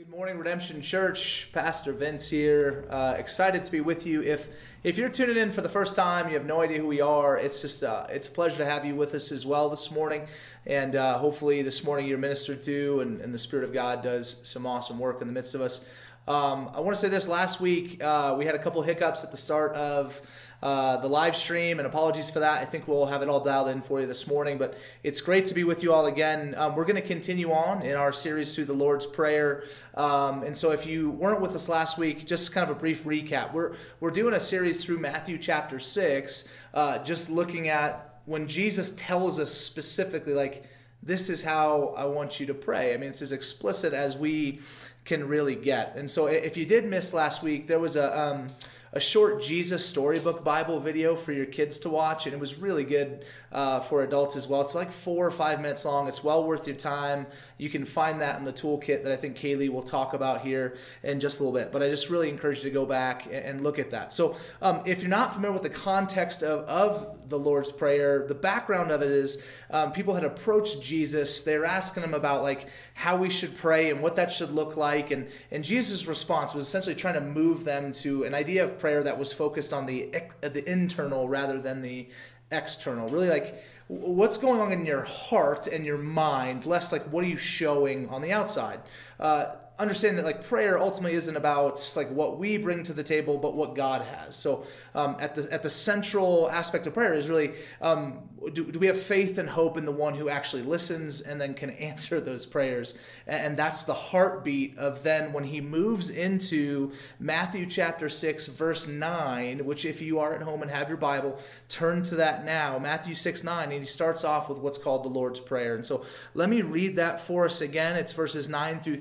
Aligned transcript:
Good 0.00 0.08
morning, 0.08 0.38
Redemption 0.38 0.80
Church. 0.80 1.50
Pastor 1.52 1.92
Vince 1.92 2.26
here. 2.26 2.86
Uh, 2.88 3.16
excited 3.18 3.62
to 3.64 3.70
be 3.70 3.82
with 3.82 4.06
you. 4.06 4.22
If 4.22 4.48
if 4.82 4.96
you're 4.96 5.10
tuning 5.10 5.36
in 5.36 5.52
for 5.52 5.60
the 5.60 5.68
first 5.68 5.94
time, 5.94 6.28
you 6.28 6.32
have 6.38 6.46
no 6.46 6.62
idea 6.62 6.78
who 6.78 6.86
we 6.86 7.02
are. 7.02 7.36
It's 7.36 7.60
just 7.60 7.84
uh, 7.84 8.06
it's 8.08 8.26
a 8.26 8.30
pleasure 8.30 8.56
to 8.56 8.64
have 8.64 8.86
you 8.86 8.96
with 8.96 9.12
us 9.12 9.30
as 9.30 9.44
well 9.44 9.68
this 9.68 9.90
morning. 9.90 10.26
And 10.64 10.96
uh, 10.96 11.18
hopefully 11.18 11.60
this 11.60 11.84
morning 11.84 12.06
you're 12.06 12.16
ministered 12.16 12.62
to, 12.62 13.00
and, 13.00 13.20
and, 13.20 13.34
the 13.34 13.36
Spirit 13.36 13.62
of 13.62 13.74
God 13.74 14.02
does 14.02 14.40
some 14.42 14.64
awesome 14.64 14.98
work 14.98 15.20
in 15.20 15.26
the 15.26 15.34
midst 15.34 15.54
of 15.54 15.60
us. 15.60 15.84
Um, 16.26 16.70
I 16.74 16.80
want 16.80 16.96
to 16.96 17.00
say 17.00 17.10
this: 17.10 17.28
last 17.28 17.60
week 17.60 18.02
uh, 18.02 18.36
we 18.38 18.46
had 18.46 18.54
a 18.54 18.58
couple 18.58 18.80
hiccups 18.80 19.22
at 19.22 19.32
the 19.32 19.36
start 19.36 19.74
of 19.74 20.18
uh, 20.62 20.98
the 20.98 21.08
live 21.08 21.34
stream, 21.34 21.78
and 21.78 21.86
apologies 21.86 22.30
for 22.30 22.40
that. 22.40 22.60
I 22.60 22.64
think 22.64 22.86
we'll 22.86 23.06
have 23.06 23.22
it 23.22 23.28
all 23.28 23.40
dialed 23.40 23.68
in 23.68 23.80
for 23.80 24.00
you 24.00 24.06
this 24.06 24.26
morning, 24.26 24.58
but 24.58 24.76
it's 25.02 25.20
great 25.20 25.46
to 25.46 25.54
be 25.54 25.64
with 25.64 25.82
you 25.82 25.92
all 25.92 26.06
again. 26.06 26.54
Um, 26.56 26.76
we're 26.76 26.84
going 26.84 27.00
to 27.00 27.06
continue 27.06 27.50
on 27.50 27.82
in 27.82 27.96
our 27.96 28.12
series 28.12 28.54
through 28.54 28.66
the 28.66 28.74
Lord's 28.74 29.06
Prayer. 29.06 29.64
Um, 29.94 30.42
and 30.42 30.56
so 30.56 30.72
if 30.72 30.84
you 30.84 31.10
weren't 31.10 31.40
with 31.40 31.54
us 31.54 31.68
last 31.68 31.96
week, 31.96 32.26
just 32.26 32.52
kind 32.52 32.68
of 32.68 32.76
a 32.76 32.78
brief 32.78 33.04
recap. 33.04 33.52
We're, 33.52 33.74
we're 34.00 34.10
doing 34.10 34.34
a 34.34 34.40
series 34.40 34.84
through 34.84 34.98
Matthew 34.98 35.38
chapter 35.38 35.78
6, 35.78 36.48
uh, 36.74 36.98
just 36.98 37.30
looking 37.30 37.68
at 37.68 38.20
when 38.26 38.46
Jesus 38.46 38.92
tells 38.92 39.40
us 39.40 39.50
specifically, 39.50 40.34
like, 40.34 40.64
this 41.02 41.30
is 41.30 41.42
how 41.42 41.94
I 41.96 42.04
want 42.04 42.38
you 42.38 42.46
to 42.46 42.54
pray. 42.54 42.92
I 42.92 42.98
mean, 42.98 43.08
it's 43.08 43.22
as 43.22 43.32
explicit 43.32 43.94
as 43.94 44.18
we 44.18 44.60
can 45.06 45.26
really 45.26 45.54
get. 45.54 45.96
And 45.96 46.10
so 46.10 46.26
if 46.26 46.58
you 46.58 46.66
did 46.66 46.84
miss 46.84 47.14
last 47.14 47.42
week, 47.42 47.66
there 47.66 47.80
was 47.80 47.96
a. 47.96 48.18
Um, 48.18 48.48
a 48.92 49.00
short 49.00 49.40
Jesus 49.42 49.86
storybook 49.86 50.42
Bible 50.42 50.80
video 50.80 51.14
for 51.14 51.32
your 51.32 51.46
kids 51.46 51.78
to 51.80 51.88
watch, 51.88 52.26
and 52.26 52.34
it 52.34 52.40
was 52.40 52.58
really 52.58 52.84
good 52.84 53.24
uh, 53.52 53.80
for 53.80 54.02
adults 54.02 54.36
as 54.36 54.46
well. 54.46 54.60
It's 54.60 54.74
like 54.74 54.92
four 54.92 55.26
or 55.26 55.30
five 55.30 55.60
minutes 55.60 55.84
long. 55.84 56.06
It's 56.06 56.22
well 56.22 56.44
worth 56.44 56.66
your 56.66 56.76
time. 56.76 57.26
You 57.58 57.68
can 57.68 57.84
find 57.84 58.20
that 58.20 58.38
in 58.38 58.44
the 58.44 58.52
toolkit 58.52 59.02
that 59.02 59.10
I 59.10 59.16
think 59.16 59.36
Kaylee 59.36 59.70
will 59.70 59.82
talk 59.82 60.14
about 60.14 60.42
here 60.42 60.76
in 61.02 61.20
just 61.20 61.40
a 61.40 61.42
little 61.42 61.58
bit. 61.58 61.72
But 61.72 61.82
I 61.82 61.88
just 61.88 62.10
really 62.10 62.30
encourage 62.30 62.58
you 62.58 62.64
to 62.64 62.70
go 62.70 62.86
back 62.86 63.28
and 63.30 63.62
look 63.62 63.78
at 63.78 63.90
that. 63.90 64.12
So, 64.12 64.36
um, 64.62 64.82
if 64.86 65.00
you're 65.00 65.10
not 65.10 65.34
familiar 65.34 65.52
with 65.52 65.62
the 65.62 65.70
context 65.70 66.42
of, 66.42 66.64
of 66.68 67.28
the 67.28 67.38
Lord's 67.38 67.72
Prayer, 67.72 68.24
the 68.26 68.34
background 68.34 68.90
of 68.90 69.02
it 69.02 69.10
is 69.10 69.42
um, 69.70 69.92
people 69.92 70.14
had 70.14 70.24
approached 70.24 70.80
Jesus. 70.82 71.42
They 71.42 71.58
were 71.58 71.64
asking 71.64 72.04
him 72.04 72.14
about 72.14 72.42
like 72.42 72.66
how 72.94 73.16
we 73.16 73.30
should 73.30 73.56
pray 73.56 73.90
and 73.90 74.00
what 74.00 74.16
that 74.16 74.30
should 74.30 74.52
look 74.52 74.76
like. 74.76 75.10
And, 75.10 75.28
and 75.50 75.64
Jesus' 75.64 76.06
response 76.06 76.54
was 76.54 76.66
essentially 76.66 76.94
trying 76.94 77.14
to 77.14 77.20
move 77.20 77.64
them 77.64 77.92
to 77.92 78.24
an 78.24 78.34
idea 78.34 78.62
of 78.62 78.78
prayer 78.78 79.02
that 79.02 79.18
was 79.18 79.32
focused 79.32 79.72
on 79.72 79.86
the, 79.86 80.12
the 80.40 80.70
internal 80.70 81.28
rather 81.28 81.60
than 81.60 81.82
the 81.82 82.08
external. 82.50 83.08
Really 83.08 83.28
like 83.28 83.62
what's 83.88 84.36
going 84.36 84.60
on 84.60 84.72
in 84.72 84.86
your 84.86 85.02
heart 85.02 85.66
and 85.66 85.84
your 85.84 85.98
mind, 85.98 86.66
less 86.66 86.92
like 86.92 87.04
what 87.04 87.24
are 87.24 87.28
you 87.28 87.36
showing 87.36 88.08
on 88.08 88.22
the 88.22 88.32
outside. 88.32 88.80
Uh, 89.18 89.54
understand 89.80 90.18
that 90.18 90.24
like 90.24 90.44
prayer 90.44 90.78
ultimately 90.78 91.16
isn't 91.16 91.36
about 91.36 91.92
like 91.96 92.10
what 92.10 92.38
we 92.38 92.58
bring 92.58 92.82
to 92.84 92.92
the 92.92 93.02
table 93.02 93.38
but 93.38 93.54
what 93.54 93.74
god 93.74 94.02
has. 94.02 94.36
So 94.36 94.66
um, 94.94 95.16
at 95.18 95.34
the 95.34 95.52
at 95.52 95.62
the 95.62 95.70
central 95.70 96.50
aspect 96.50 96.86
of 96.86 96.94
prayer 96.94 97.14
is 97.14 97.28
really 97.28 97.52
um, 97.80 98.28
do, 98.52 98.70
do 98.70 98.78
we 98.78 98.86
have 98.86 99.00
faith 99.00 99.38
and 99.38 99.48
hope 99.48 99.76
in 99.76 99.84
the 99.84 99.92
one 99.92 100.14
who 100.14 100.28
actually 100.28 100.62
listens 100.62 101.20
and 101.20 101.40
then 101.40 101.54
can 101.54 101.70
answer 101.90 102.20
those 102.20 102.46
prayers? 102.46 102.94
And 103.26 103.56
that's 103.56 103.84
the 103.84 103.94
heartbeat 103.94 104.76
of 104.78 105.02
then 105.02 105.32
when 105.32 105.44
he 105.44 105.60
moves 105.60 106.10
into 106.10 106.92
matthew 107.18 107.66
chapter 107.66 108.08
6 108.08 108.46
verse 108.48 108.86
9 108.86 109.64
which 109.64 109.84
if 109.84 110.00
you 110.00 110.18
are 110.20 110.34
at 110.34 110.42
home 110.42 110.62
and 110.62 110.70
have 110.70 110.88
your 110.88 110.98
bible 110.98 111.38
turn 111.68 112.02
to 112.02 112.16
that 112.16 112.44
now. 112.44 112.78
Matthew 112.78 113.14
6 113.14 113.44
9 113.44 113.64
and 113.72 113.80
he 113.80 113.86
starts 113.86 114.24
off 114.24 114.48
with 114.48 114.58
what's 114.58 114.78
called 114.78 115.04
the 115.04 115.08
lord's 115.08 115.40
prayer. 115.40 115.74
And 115.74 115.86
so 115.86 116.04
let 116.34 116.50
me 116.50 116.62
read 116.62 116.96
that 116.96 117.20
for 117.20 117.46
us 117.46 117.60
again. 117.60 117.96
It's 117.96 118.12
verses 118.12 118.48
9 118.48 118.80
through 118.80 118.96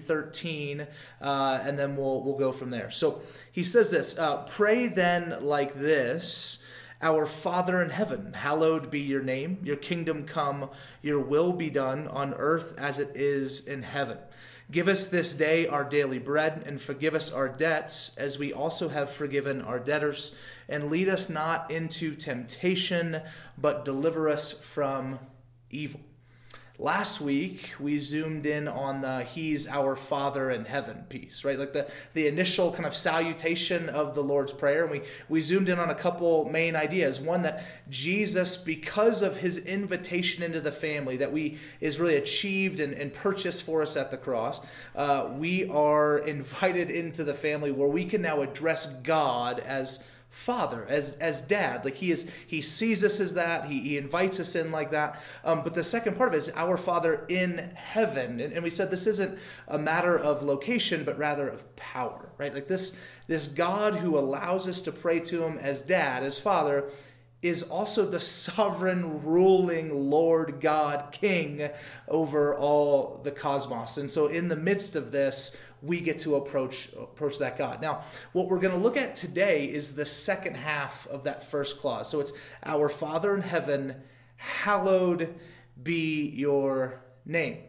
13 0.77 0.87
uh, 1.21 1.59
and 1.63 1.77
then 1.77 1.95
we'll, 1.95 2.21
we'll 2.23 2.37
go 2.37 2.51
from 2.51 2.69
there 2.69 2.91
so 2.91 3.21
he 3.51 3.63
says 3.63 3.91
this 3.91 4.17
uh, 4.17 4.43
pray 4.43 4.87
then 4.87 5.37
like 5.41 5.75
this 5.75 6.63
our 7.01 7.25
Father 7.25 7.81
in 7.81 7.91
heaven, 7.91 8.33
hallowed 8.33 8.91
be 8.91 8.99
your 8.99 9.23
name. 9.23 9.59
Your 9.63 9.77
kingdom 9.77 10.25
come, 10.25 10.69
your 11.01 11.21
will 11.21 11.53
be 11.53 11.69
done 11.69 12.09
on 12.09 12.33
earth 12.33 12.73
as 12.77 12.99
it 12.99 13.11
is 13.15 13.65
in 13.65 13.83
heaven. 13.83 14.17
Give 14.69 14.89
us 14.89 15.07
this 15.07 15.33
day 15.33 15.65
our 15.65 15.85
daily 15.85 16.19
bread, 16.19 16.61
and 16.65 16.81
forgive 16.81 17.15
us 17.15 17.31
our 17.31 17.47
debts, 17.47 18.17
as 18.17 18.37
we 18.37 18.51
also 18.51 18.89
have 18.89 19.09
forgiven 19.09 19.61
our 19.61 19.79
debtors. 19.79 20.35
And 20.67 20.91
lead 20.91 21.07
us 21.07 21.29
not 21.29 21.71
into 21.71 22.15
temptation, 22.15 23.21
but 23.57 23.85
deliver 23.85 24.27
us 24.27 24.51
from 24.51 25.19
evil. 25.71 26.01
Last 26.81 27.19
week 27.19 27.73
we 27.77 27.99
zoomed 27.99 28.45
in 28.45 28.69
on 28.69 29.01
the 29.01 29.25
"He's 29.25 29.67
our 29.67 29.97
Father 29.97 30.49
in 30.49 30.63
Heaven" 30.63 31.03
piece, 31.09 31.43
right? 31.43 31.59
Like 31.59 31.73
the 31.73 31.87
the 32.13 32.25
initial 32.25 32.71
kind 32.71 32.85
of 32.85 32.95
salutation 32.95 33.89
of 33.89 34.15
the 34.15 34.23
Lord's 34.23 34.53
Prayer, 34.53 34.83
and 34.83 34.91
we 34.91 35.01
we 35.27 35.41
zoomed 35.41 35.67
in 35.67 35.77
on 35.77 35.89
a 35.89 35.95
couple 35.95 36.45
main 36.45 36.77
ideas. 36.77 37.19
One 37.19 37.41
that 37.41 37.65
Jesus, 37.89 38.55
because 38.55 39.21
of 39.21 39.35
His 39.35 39.57
invitation 39.57 40.41
into 40.41 40.61
the 40.61 40.71
family 40.71 41.17
that 41.17 41.33
we 41.33 41.57
is 41.81 41.99
really 41.99 42.15
achieved 42.15 42.79
and, 42.79 42.93
and 42.93 43.13
purchased 43.13 43.63
for 43.63 43.81
us 43.81 43.97
at 43.97 44.09
the 44.09 44.15
cross, 44.15 44.61
uh, 44.95 45.31
we 45.33 45.67
are 45.67 46.17
invited 46.35 46.89
into 46.89 47.25
the 47.25 47.33
family 47.33 47.71
where 47.71 47.89
we 47.89 48.05
can 48.05 48.21
now 48.21 48.39
address 48.39 48.85
God 48.85 49.59
as 49.59 50.01
father 50.29 50.85
as 50.87 51.17
as 51.17 51.41
dad. 51.41 51.83
Like 51.83 51.95
he 51.95 52.11
is 52.11 52.29
he 52.47 52.61
sees 52.61 53.03
us 53.03 53.19
as 53.19 53.33
that. 53.33 53.65
He, 53.65 53.79
he 53.79 53.97
invites 53.97 54.39
us 54.39 54.55
in 54.55 54.71
like 54.71 54.91
that. 54.91 55.21
Um, 55.43 55.63
but 55.63 55.73
the 55.73 55.83
second 55.83 56.17
part 56.17 56.29
of 56.29 56.35
it 56.35 56.37
is 56.37 56.51
our 56.55 56.77
father 56.77 57.25
in 57.27 57.57
heaven. 57.75 58.39
And, 58.39 58.53
and 58.53 58.63
we 58.63 58.69
said 58.69 58.91
this 58.91 59.07
isn't 59.07 59.37
a 59.67 59.77
matter 59.77 60.17
of 60.17 60.43
location 60.43 61.03
but 61.03 61.17
rather 61.17 61.47
of 61.47 61.75
power 61.75 62.29
right? 62.37 62.53
Like 62.53 62.67
this 62.67 62.95
this 63.27 63.45
god 63.45 63.95
who 63.95 64.17
allows 64.17 64.67
us 64.67 64.81
to 64.81 64.91
pray 64.91 65.19
to 65.19 65.43
him 65.43 65.59
as 65.59 65.81
dad 65.83 66.23
as 66.23 66.39
father 66.39 66.89
is 67.41 67.63
also 67.63 68.05
the 68.05 68.19
sovereign 68.19 69.23
ruling 69.23 70.09
Lord 70.09 70.59
God 70.59 71.11
King 71.11 71.69
over 72.07 72.55
all 72.55 73.21
the 73.23 73.31
cosmos. 73.31 73.97
And 73.97 74.09
so 74.09 74.27
in 74.27 74.47
the 74.47 74.55
midst 74.55 74.95
of 74.95 75.11
this, 75.11 75.55
we 75.81 76.01
get 76.01 76.19
to 76.19 76.35
approach 76.35 76.89
approach 76.93 77.39
that 77.39 77.57
God. 77.57 77.81
Now, 77.81 78.03
what 78.33 78.47
we're 78.47 78.59
going 78.59 78.73
to 78.73 78.79
look 78.79 78.97
at 78.97 79.15
today 79.15 79.65
is 79.65 79.95
the 79.95 80.05
second 80.05 80.55
half 80.55 81.07
of 81.07 81.23
that 81.23 81.49
first 81.49 81.79
clause. 81.79 82.09
So 82.09 82.19
it's 82.19 82.33
our 82.63 82.89
Father 82.89 83.35
in 83.35 83.41
heaven, 83.41 83.95
hallowed 84.35 85.35
be 85.81 86.29
your 86.29 87.01
name. 87.25 87.59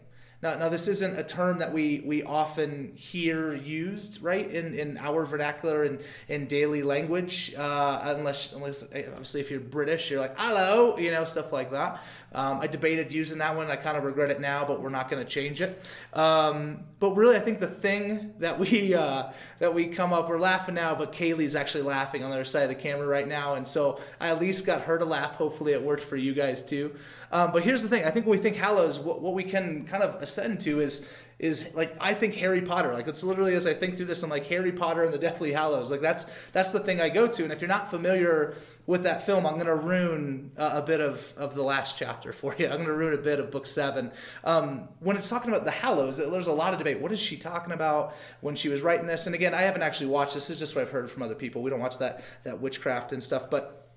Now, 0.42 0.54
now 0.56 0.68
this 0.70 0.88
isn't 0.88 1.18
a 1.18 1.22
term 1.22 1.58
that 1.58 1.72
we, 1.72 2.00
we 2.00 2.22
often 2.22 2.92
hear 2.96 3.54
used, 3.54 4.22
right, 4.22 4.50
in, 4.50 4.74
in 4.74 4.96
our 4.96 5.24
vernacular 5.26 5.84
and 5.84 6.00
in 6.28 6.46
daily 6.46 6.82
language, 6.82 7.54
uh, 7.54 8.00
unless, 8.16 8.52
unless, 8.54 8.82
obviously, 8.84 9.40
if 9.40 9.50
you're 9.50 9.60
British, 9.60 10.10
you're 10.10 10.20
like, 10.20 10.38
hello, 10.38 10.96
you 10.96 11.10
know, 11.10 11.24
stuff 11.24 11.52
like 11.52 11.70
that. 11.72 12.02
Um, 12.32 12.60
I 12.60 12.68
debated 12.68 13.12
using 13.12 13.38
that 13.38 13.56
one. 13.56 13.70
I 13.70 13.76
kind 13.76 13.96
of 13.96 14.04
regret 14.04 14.30
it 14.30 14.40
now, 14.40 14.64
but 14.64 14.80
we're 14.80 14.90
not 14.90 15.10
going 15.10 15.22
to 15.24 15.28
change 15.28 15.60
it. 15.60 15.82
Um, 16.12 16.84
but 17.00 17.16
really, 17.16 17.36
I 17.36 17.40
think 17.40 17.58
the 17.58 17.66
thing 17.66 18.34
that 18.38 18.58
we 18.58 18.94
uh, 18.94 19.30
that 19.58 19.74
we 19.74 19.86
come 19.86 20.12
up, 20.12 20.28
we're 20.28 20.38
laughing 20.38 20.74
now, 20.74 20.94
but 20.94 21.12
Kaylee's 21.12 21.56
actually 21.56 21.82
laughing 21.82 22.22
on 22.22 22.30
the 22.30 22.36
other 22.36 22.44
side 22.44 22.62
of 22.62 22.68
the 22.68 22.74
camera 22.74 23.06
right 23.06 23.26
now, 23.26 23.54
and 23.54 23.66
so 23.66 24.00
I 24.20 24.28
at 24.28 24.40
least 24.40 24.64
got 24.64 24.82
her 24.82 24.98
to 24.98 25.04
laugh. 25.04 25.34
Hopefully, 25.34 25.72
it 25.72 25.82
worked 25.82 26.02
for 26.02 26.16
you 26.16 26.32
guys 26.32 26.62
too. 26.62 26.94
Um, 27.32 27.52
but 27.52 27.64
here's 27.64 27.82
the 27.82 27.88
thing: 27.88 28.04
I 28.04 28.10
think 28.10 28.26
when 28.26 28.38
we 28.38 28.42
think 28.42 28.56
Hallows, 28.56 28.98
what, 28.98 29.20
what 29.20 29.34
we 29.34 29.44
can 29.44 29.84
kind 29.86 30.02
of 30.02 30.22
ascend 30.22 30.60
to 30.60 30.80
is 30.80 31.06
is 31.40 31.74
like 31.74 31.96
I 32.00 32.12
think 32.12 32.34
Harry 32.34 32.60
Potter. 32.60 32.92
Like 32.92 33.08
it's 33.08 33.22
literally 33.22 33.54
as 33.54 33.66
I 33.66 33.72
think 33.72 33.96
through 33.96 34.04
this, 34.06 34.22
I'm 34.22 34.28
like 34.28 34.46
Harry 34.48 34.72
Potter 34.72 35.02
and 35.02 35.12
the 35.12 35.18
Deathly 35.18 35.52
Hallows. 35.52 35.90
Like 35.90 36.02
that's 36.02 36.26
that's 36.52 36.70
the 36.70 36.80
thing 36.80 37.00
I 37.00 37.08
go 37.08 37.26
to. 37.26 37.44
And 37.44 37.52
if 37.52 37.62
you're 37.62 37.68
not 37.68 37.90
familiar 37.90 38.54
with 38.86 39.04
that 39.04 39.24
film, 39.24 39.46
I'm 39.46 39.54
going 39.54 39.66
to 39.66 39.74
ruin 39.74 40.52
uh, 40.58 40.72
a 40.74 40.82
bit 40.82 41.00
of, 41.00 41.32
of 41.36 41.54
the 41.54 41.62
last 41.62 41.96
chapter 41.96 42.32
for 42.32 42.54
you. 42.58 42.66
I'm 42.70 42.76
going 42.76 42.86
to 42.86 42.92
ruin 42.92 43.14
a 43.14 43.22
bit 43.22 43.40
of 43.40 43.50
book 43.50 43.66
seven. 43.66 44.12
Um, 44.44 44.88
when 44.98 45.16
it's 45.16 45.30
talking 45.30 45.50
about 45.50 45.64
the 45.64 45.70
Hallows, 45.70 46.18
there's 46.18 46.46
a 46.46 46.52
lot 46.52 46.74
of 46.74 46.78
debate. 46.78 47.00
What 47.00 47.10
is 47.10 47.20
she 47.20 47.36
talking 47.36 47.72
about 47.72 48.14
when 48.42 48.54
she 48.54 48.68
was 48.68 48.82
writing 48.82 49.06
this? 49.06 49.24
And 49.26 49.34
again, 49.34 49.54
I 49.54 49.62
haven't 49.62 49.82
actually 49.82 50.08
watched 50.08 50.34
this. 50.34 50.48
This 50.48 50.56
is 50.56 50.60
just 50.60 50.76
what 50.76 50.82
I've 50.82 50.90
heard 50.90 51.10
from 51.10 51.22
other 51.22 51.34
people. 51.34 51.62
We 51.62 51.70
don't 51.70 51.80
watch 51.80 51.98
that 51.98 52.22
that 52.44 52.60
witchcraft 52.60 53.12
and 53.12 53.22
stuff, 53.22 53.48
but 53.48 53.88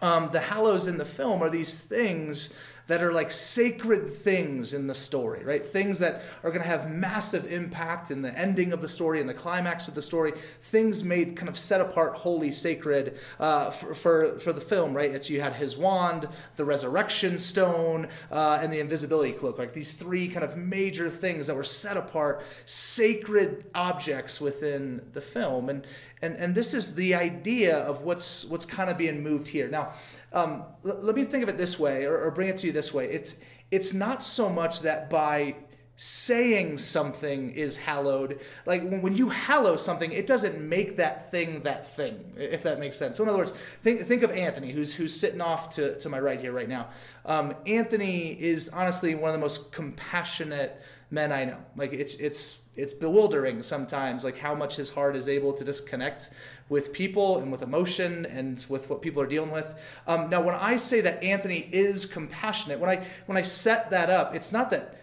um, 0.00 0.30
the 0.32 0.40
Hallows 0.40 0.86
in 0.86 0.98
the 0.98 1.04
film 1.04 1.42
are 1.42 1.50
these 1.50 1.80
things 1.80 2.54
that 2.88 3.02
are 3.02 3.12
like 3.12 3.30
sacred 3.30 4.12
things 4.12 4.74
in 4.74 4.86
the 4.86 4.94
story, 4.94 5.44
right? 5.44 5.64
Things 5.64 5.98
that 6.00 6.22
are 6.42 6.50
going 6.50 6.62
to 6.62 6.68
have 6.68 6.90
massive 6.90 7.50
impact 7.50 8.10
in 8.10 8.22
the 8.22 8.36
ending 8.36 8.72
of 8.72 8.80
the 8.80 8.88
story 8.88 9.20
and 9.20 9.28
the 9.28 9.34
climax 9.34 9.88
of 9.88 9.94
the 9.94 10.02
story. 10.02 10.32
Things 10.62 11.04
made 11.04 11.36
kind 11.36 11.48
of 11.48 11.56
set 11.56 11.80
apart, 11.80 12.14
holy, 12.14 12.50
sacred 12.50 13.18
uh, 13.38 13.70
for, 13.70 13.94
for, 13.94 14.38
for 14.40 14.52
the 14.52 14.60
film, 14.60 14.94
right? 14.94 15.10
It's 15.10 15.30
you 15.30 15.40
had 15.40 15.54
his 15.54 15.76
wand, 15.76 16.28
the 16.56 16.64
resurrection 16.64 17.38
stone, 17.38 18.08
uh, 18.30 18.58
and 18.60 18.72
the 18.72 18.80
invisibility 18.80 19.32
cloak. 19.32 19.58
Like 19.58 19.72
these 19.72 19.94
three 19.94 20.28
kind 20.28 20.44
of 20.44 20.56
major 20.56 21.08
things 21.08 21.46
that 21.46 21.56
were 21.56 21.64
set 21.64 21.96
apart, 21.96 22.44
sacred 22.66 23.64
objects 23.74 24.40
within 24.40 25.02
the 25.12 25.20
film. 25.20 25.68
And 25.68 25.86
and 26.22 26.36
and 26.36 26.54
this 26.54 26.72
is 26.72 26.94
the 26.94 27.14
idea 27.14 27.76
of 27.76 28.02
what's 28.02 28.44
what's 28.46 28.64
kind 28.64 28.88
of 28.88 28.96
being 28.96 29.22
moved 29.22 29.48
here. 29.48 29.68
Now, 29.68 29.92
um, 30.32 30.64
let 30.82 31.14
me 31.14 31.24
think 31.24 31.42
of 31.42 31.48
it 31.48 31.58
this 31.58 31.78
way, 31.78 32.04
or, 32.04 32.18
or 32.18 32.30
bring 32.30 32.48
it 32.48 32.56
to 32.58 32.66
you 32.66 32.72
this 32.72 32.94
way. 32.94 33.10
It's 33.10 33.38
it's 33.70 33.92
not 33.92 34.22
so 34.22 34.48
much 34.48 34.80
that 34.80 35.10
by 35.10 35.56
saying 35.96 36.78
something 36.78 37.50
is 37.50 37.76
hallowed. 37.76 38.40
Like 38.66 38.82
when 38.88 39.16
you 39.16 39.28
hallow 39.28 39.76
something, 39.76 40.10
it 40.10 40.26
doesn't 40.26 40.60
make 40.60 40.96
that 40.96 41.30
thing 41.30 41.60
that 41.60 41.94
thing, 41.94 42.34
if 42.36 42.62
that 42.62 42.78
makes 42.78 42.96
sense. 42.96 43.18
So 43.18 43.24
in 43.24 43.28
other 43.28 43.38
words, 43.38 43.52
think 43.82 44.00
think 44.00 44.22
of 44.22 44.30
Anthony, 44.30 44.72
who's 44.72 44.94
who's 44.94 45.18
sitting 45.18 45.40
off 45.40 45.70
to, 45.76 45.98
to 45.98 46.08
my 46.08 46.18
right 46.18 46.40
here 46.40 46.52
right 46.52 46.68
now. 46.68 46.88
Um, 47.24 47.54
Anthony 47.66 48.28
is 48.28 48.68
honestly 48.70 49.14
one 49.14 49.30
of 49.30 49.34
the 49.34 49.40
most 49.40 49.72
compassionate 49.72 50.80
men 51.10 51.30
I 51.30 51.44
know. 51.44 51.58
Like 51.76 51.92
it's 51.92 52.14
it's 52.16 52.58
it's 52.74 52.94
bewildering 52.94 53.62
sometimes, 53.62 54.24
like 54.24 54.38
how 54.38 54.54
much 54.54 54.76
his 54.76 54.90
heart 54.90 55.14
is 55.14 55.28
able 55.28 55.52
to 55.52 55.64
disconnect 55.64 56.30
with 56.70 56.92
people 56.92 57.38
and 57.38 57.52
with 57.52 57.60
emotion 57.60 58.24
and 58.24 58.64
with 58.68 58.88
what 58.88 59.02
people 59.02 59.22
are 59.22 59.26
dealing 59.26 59.50
with. 59.50 59.74
Um, 60.06 60.30
now, 60.30 60.40
when 60.40 60.54
I 60.54 60.76
say 60.76 61.02
that 61.02 61.22
Anthony 61.22 61.68
is 61.70 62.06
compassionate, 62.06 62.80
when 62.80 62.88
I 62.88 63.06
when 63.26 63.36
I 63.36 63.42
set 63.42 63.90
that 63.90 64.08
up, 64.08 64.34
it's 64.34 64.52
not 64.52 64.70
that 64.70 64.98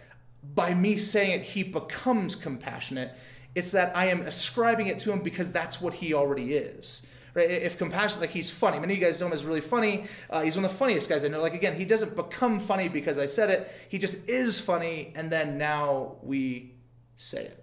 by 0.55 0.73
me 0.73 0.97
saying 0.97 1.31
it 1.31 1.43
he 1.43 1.61
becomes 1.61 2.35
compassionate. 2.35 3.11
It's 3.53 3.71
that 3.71 3.95
I 3.95 4.07
am 4.07 4.21
ascribing 4.21 4.87
it 4.87 4.97
to 4.99 5.11
him 5.11 5.19
because 5.19 5.51
that's 5.51 5.79
what 5.79 5.95
he 5.95 6.13
already 6.13 6.55
is. 6.55 7.05
Right? 7.35 7.49
If 7.49 7.77
compassion, 7.77 8.19
like 8.19 8.31
he's 8.31 8.49
funny. 8.49 8.79
Many 8.79 8.93
of 8.93 8.99
you 8.99 9.05
guys 9.05 9.19
know 9.19 9.27
him 9.27 9.33
as 9.33 9.45
really 9.45 9.61
funny. 9.61 10.07
Uh, 10.27 10.41
he's 10.41 10.55
one 10.55 10.65
of 10.65 10.71
the 10.71 10.77
funniest 10.77 11.07
guys 11.07 11.23
I 11.23 11.27
know. 11.27 11.41
Like 11.41 11.53
again, 11.53 11.75
he 11.75 11.85
doesn't 11.85 12.15
become 12.15 12.59
funny 12.59 12.89
because 12.89 13.19
I 13.19 13.27
said 13.27 13.51
it. 13.51 13.71
He 13.89 13.99
just 13.99 14.27
is 14.27 14.59
funny, 14.59 15.13
and 15.15 15.31
then 15.31 15.59
now 15.59 16.15
we 16.23 16.73
say 17.17 17.45
it. 17.45 17.58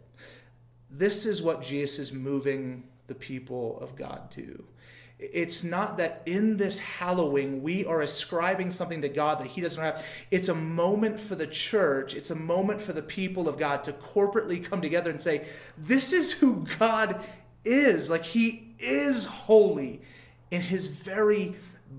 This 0.90 1.26
is 1.26 1.42
what 1.42 1.62
Jesus 1.62 1.98
is 1.98 2.12
moving 2.12 2.84
the 3.06 3.14
people 3.14 3.78
of 3.80 3.96
God 3.96 4.30
to. 4.32 4.64
It's 5.18 5.64
not 5.64 5.96
that 5.96 6.22
in 6.26 6.58
this 6.58 6.78
hallowing 6.78 7.62
we 7.62 7.86
are 7.86 8.02
ascribing 8.02 8.70
something 8.70 9.00
to 9.00 9.08
God 9.08 9.40
that 9.40 9.46
He 9.46 9.62
doesn't 9.62 9.82
have. 9.82 10.04
It's 10.30 10.48
a 10.48 10.54
moment 10.54 11.18
for 11.18 11.34
the 11.34 11.46
church, 11.46 12.14
it's 12.14 12.30
a 12.30 12.36
moment 12.36 12.82
for 12.82 12.92
the 12.92 13.02
people 13.02 13.48
of 13.48 13.58
God 13.58 13.82
to 13.84 13.92
corporately 13.92 14.62
come 14.62 14.82
together 14.82 15.10
and 15.10 15.20
say, 15.20 15.46
This 15.78 16.12
is 16.12 16.32
who 16.32 16.66
God 16.78 17.24
is. 17.64 18.10
Like 18.10 18.24
He 18.24 18.74
is 18.78 19.24
holy 19.24 20.02
in 20.50 20.60
His 20.60 20.88
very 20.88 21.56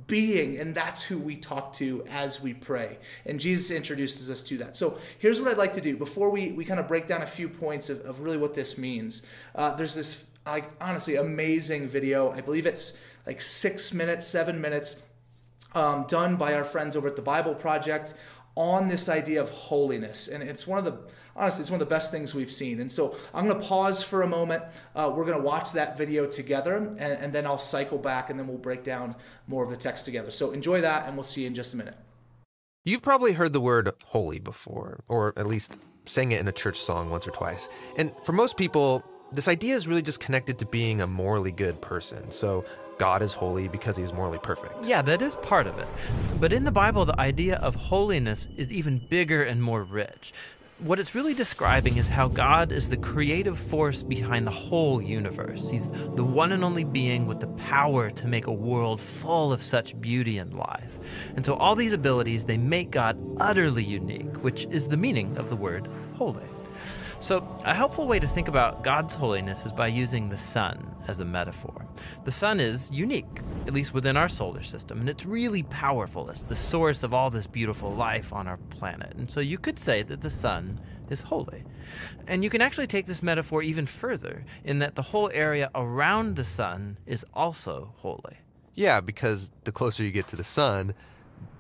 being, 0.08 0.58
and 0.58 0.76
that's 0.76 1.04
who 1.04 1.18
we 1.18 1.36
talk 1.36 1.74
to 1.74 2.04
as 2.10 2.42
we 2.42 2.54
pray. 2.54 2.98
And 3.26 3.40
Jesus 3.40 3.72
introduces 3.72 4.30
us 4.30 4.44
to 4.44 4.58
that. 4.60 4.78
So 4.78 4.98
here's 5.20 5.40
what 5.40 5.50
I'd 5.50 5.58
like 5.58 5.74
to 5.74 5.82
do 5.82 5.98
before 5.98 6.30
we, 6.30 6.52
we 6.52 6.66
kind 6.66 6.80
of 6.80 6.88
break 6.88 7.08
down 7.08 7.22
a 7.22 7.28
few 7.28 7.50
points 7.50 7.90
of, 7.90 8.02
of 8.02 8.20
really 8.20 8.38
what 8.38 8.54
this 8.54 8.78
means. 8.78 9.26
Uh, 9.56 9.76
there's 9.76 9.96
this, 9.96 10.24
like, 10.46 10.70
honestly, 10.82 11.16
amazing 11.16 11.88
video. 11.88 12.32
I 12.32 12.42
believe 12.42 12.66
it's 12.66 12.98
like 13.26 13.42
six 13.42 13.94
minutes, 13.94 14.26
seven 14.28 14.62
minutes, 14.62 15.04
um, 15.74 16.06
done 16.08 16.38
by 16.38 16.54
our 16.54 16.64
friends 16.64 16.96
over 16.96 17.08
at 17.08 17.16
the 17.16 17.22
Bible 17.22 17.54
Project 17.54 18.14
on 18.58 18.88
this 18.88 19.08
idea 19.08 19.42
of 19.42 19.50
holiness. 19.52 20.28
And 20.28 20.44
it's 20.44 20.68
one 20.68 20.80
of 20.80 20.86
the 20.86 20.98
honestly, 21.38 21.62
it's 21.62 21.70
one 21.70 21.80
of 21.80 21.88
the 21.88 21.94
best 21.94 22.12
things 22.12 22.34
we've 22.34 22.52
seen. 22.52 22.80
And 22.80 22.92
so 22.92 23.16
I'm 23.34 23.48
going 23.48 23.62
to 23.62 23.66
pause 23.66 24.02
for 24.02 24.24
a 24.24 24.28
moment. 24.28 24.64
Uh, 24.96 25.14
we're 25.16 25.26
going 25.26 25.38
to 25.38 25.44
watch 25.44 25.72
that 25.74 25.98
video 25.98 26.26
together, 26.26 26.76
and, 26.76 26.98
and 27.00 27.32
then 27.32 27.46
I'll 27.46 27.60
cycle 27.60 28.00
back, 28.00 28.30
and 28.30 28.40
then 28.40 28.48
we'll 28.48 28.58
break 28.58 28.84
down 28.84 29.16
more 29.46 29.64
of 29.64 29.70
the 29.70 29.78
text 29.78 30.06
together. 30.06 30.32
So 30.32 30.52
enjoy 30.52 30.82
that, 30.82 31.08
and 31.08 31.16
we'll 31.16 31.24
see 31.24 31.42
you 31.42 31.48
in 31.48 31.56
just 31.56 31.76
a 31.76 31.78
minute. 31.78 31.96
You've 32.84 33.04
probably 33.04 33.34
heard 33.34 33.54
the 33.54 33.62
word 33.62 33.92
holy 34.06 34.40
before, 34.40 35.04
or 35.08 35.34
at 35.38 35.46
least 35.46 35.80
sang 36.06 36.32
it 36.32 36.40
in 36.40 36.48
a 36.48 36.52
church 36.54 36.80
song 36.80 37.10
once 37.12 37.28
or 37.28 37.32
twice. 37.32 37.70
And 37.98 38.12
for 38.24 38.32
most 38.32 38.58
people, 38.58 39.04
this 39.32 39.48
idea 39.48 39.76
is 39.76 39.88
really 39.88 40.02
just 40.02 40.20
connected 40.22 40.58
to 40.60 40.66
being 40.66 41.02
a 41.02 41.08
morally 41.08 41.52
good 41.52 41.82
person. 41.82 42.32
So 42.32 42.66
God 42.98 43.22
is 43.22 43.34
holy 43.34 43.68
because 43.68 43.96
he's 43.98 44.14
morally 44.14 44.40
perfect. 44.40 44.86
Yeah, 44.86 45.02
that 45.04 45.22
is 45.22 45.36
part 45.36 45.68
of 45.68 45.78
it. 45.78 45.88
But 46.40 46.54
in 46.54 46.64
the 46.64 46.72
Bible, 46.72 47.06
the 47.06 47.20
idea 47.20 47.56
of 47.58 47.76
holiness 47.76 48.48
is 48.58 48.72
even 48.72 49.00
bigger 49.10 49.44
and 49.44 49.62
more 49.62 49.84
rich. 49.84 50.34
What 50.80 51.00
it's 51.00 51.16
really 51.16 51.34
describing 51.34 51.98
is 51.98 52.08
how 52.08 52.28
God 52.28 52.72
is 52.72 52.90
the 52.90 52.98
creative 52.98 53.58
force 53.58 54.04
behind 54.04 54.46
the 54.46 54.52
whole 54.52 55.02
universe. 55.02 55.68
He's 55.68 55.90
the 55.90 56.24
one 56.24 56.52
and 56.52 56.64
only 56.64 56.84
being 56.84 57.26
with 57.26 57.40
the 57.40 57.48
power 57.48 58.12
to 58.12 58.28
make 58.28 58.46
a 58.46 58.52
world 58.52 59.02
full 59.02 59.52
of 59.52 59.64
such 59.64 60.00
beauty 60.00 60.38
and 60.38 60.54
life. 60.54 61.00
And 61.36 61.44
so 61.44 61.56
all 61.56 61.74
these 61.74 61.94
abilities, 61.94 62.44
they 62.44 62.58
make 62.58 62.92
God 62.92 63.18
utterly 63.40 63.84
unique, 63.84 64.44
which 64.44 64.66
is 64.70 64.88
the 64.88 64.98
meaning 64.98 65.36
of 65.38 65.50
the 65.50 65.56
word 65.56 65.90
holy. 66.16 66.46
So, 67.20 67.44
a 67.66 67.74
helpful 67.74 68.08
way 68.08 68.20
to 68.20 68.28
think 68.28 68.48
about 68.48 68.84
God's 68.84 69.16
holiness 69.16 69.66
is 69.66 69.74
by 69.74 69.88
using 69.88 70.30
the 70.30 70.38
sun 70.38 70.96
as 71.08 71.20
a 71.20 71.26
metaphor. 71.26 71.87
The 72.26 72.32
sun 72.32 72.60
is 72.60 72.90
unique, 72.92 73.42
at 73.66 73.74
least 73.74 73.94
within 73.94 74.18
our 74.18 74.30
solar 74.30 74.64
system, 74.64 75.00
and 75.00 75.10
it's 75.10 75.26
really 75.26 75.64
powerful. 75.64 76.30
It's 76.30 76.44
the 76.44 76.56
source 76.56 77.04
of 77.04 77.14
all 77.14 77.30
this 77.30 77.48
beautiful 77.48 77.94
life 77.94 78.34
on 78.34 78.48
our 78.48 78.58
planet. 78.58 79.14
And 79.16 79.30
so 79.32 79.40
you 79.40 79.58
could 79.58 79.80
say 79.80 80.04
that 80.04 80.22
the 80.22 80.30
sun 80.30 80.80
is 81.10 81.22
holy. 81.22 81.64
And 82.28 82.44
you 82.44 82.50
can 82.50 82.62
actually 82.62 82.88
take 82.88 83.06
this 83.06 83.24
metaphor 83.24 83.62
even 83.62 83.86
further, 83.86 84.46
in 84.64 84.80
that 84.80 84.96
the 84.96 85.02
whole 85.02 85.30
area 85.34 85.70
around 85.74 86.36
the 86.36 86.44
sun 86.44 86.98
is 87.06 87.26
also 87.34 87.94
holy. 87.98 88.38
Yeah, 88.76 89.02
because 89.02 89.52
the 89.64 89.72
closer 89.72 90.04
you 90.04 90.12
get 90.12 90.28
to 90.28 90.36
the 90.36 90.44
sun, 90.44 90.94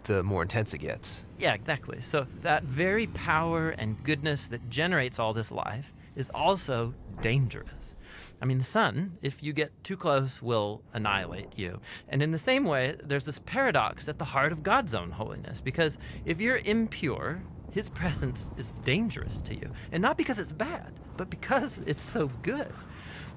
the 0.03 0.23
more 0.23 0.41
intense 0.41 0.73
it 0.73 0.79
gets. 0.79 1.25
Yeah, 1.39 1.53
exactly. 1.53 2.01
So 2.01 2.27
that 2.41 2.63
very 2.63 3.07
power 3.07 3.69
and 3.69 4.03
goodness 4.03 4.47
that 4.49 4.69
generates 4.69 5.19
all 5.19 5.33
this 5.33 5.51
life 5.51 5.93
is 6.17 6.29
also 6.31 6.93
dangerous. 7.21 7.95
I 8.41 8.45
mean, 8.45 8.57
the 8.57 8.63
sun, 8.63 9.17
if 9.21 9.41
you 9.41 9.53
get 9.53 9.83
too 9.83 9.97
close, 9.97 10.41
will 10.41 10.83
annihilate 10.93 11.57
you. 11.57 11.79
And 12.09 12.21
in 12.21 12.31
the 12.31 12.37
same 12.37 12.65
way, 12.65 12.95
there's 13.03 13.25
this 13.25 13.39
paradox 13.39 14.07
at 14.07 14.19
the 14.19 14.25
heart 14.25 14.51
of 14.51 14.63
God's 14.63 14.93
own 14.93 15.11
holiness, 15.11 15.61
because 15.61 15.97
if 16.25 16.39
you're 16.39 16.57
impure, 16.57 17.41
his 17.71 17.89
presence 17.89 18.49
is 18.57 18.73
dangerous 18.83 19.41
to 19.41 19.55
you. 19.55 19.71
And 19.91 20.01
not 20.01 20.17
because 20.17 20.39
it's 20.39 20.51
bad, 20.51 20.93
but 21.15 21.29
because 21.29 21.79
it's 21.85 22.03
so 22.03 22.27
good. 22.43 22.71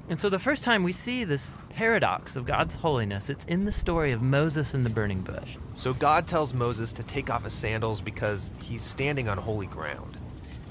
And 0.09 0.21
so 0.21 0.29
the 0.29 0.39
first 0.39 0.65
time 0.65 0.83
we 0.83 0.93
see 0.93 1.25
this 1.25 1.55
paradox 1.69 2.35
of 2.35 2.45
God's 2.45 2.75
holiness, 2.75 3.31
it's 3.31 3.45
in 3.45 3.65
the 3.65 3.73
story 3.73 4.13
of 4.13 4.21
Moses 4.21 4.75
and 4.75 4.85
the 4.85 4.91
burning 4.91 5.21
bush. 5.21 5.57
So 5.75 5.95
God 5.95 6.27
tells 6.27 6.53
Moses 6.53 6.93
to 6.95 7.03
take 7.05 7.31
off 7.31 7.45
his 7.45 7.53
sandals 7.53 8.01
because 8.01 8.51
he's 8.61 8.83
standing 8.83 9.29
on 9.29 9.39
holy 9.39 9.67
ground. 9.67 10.19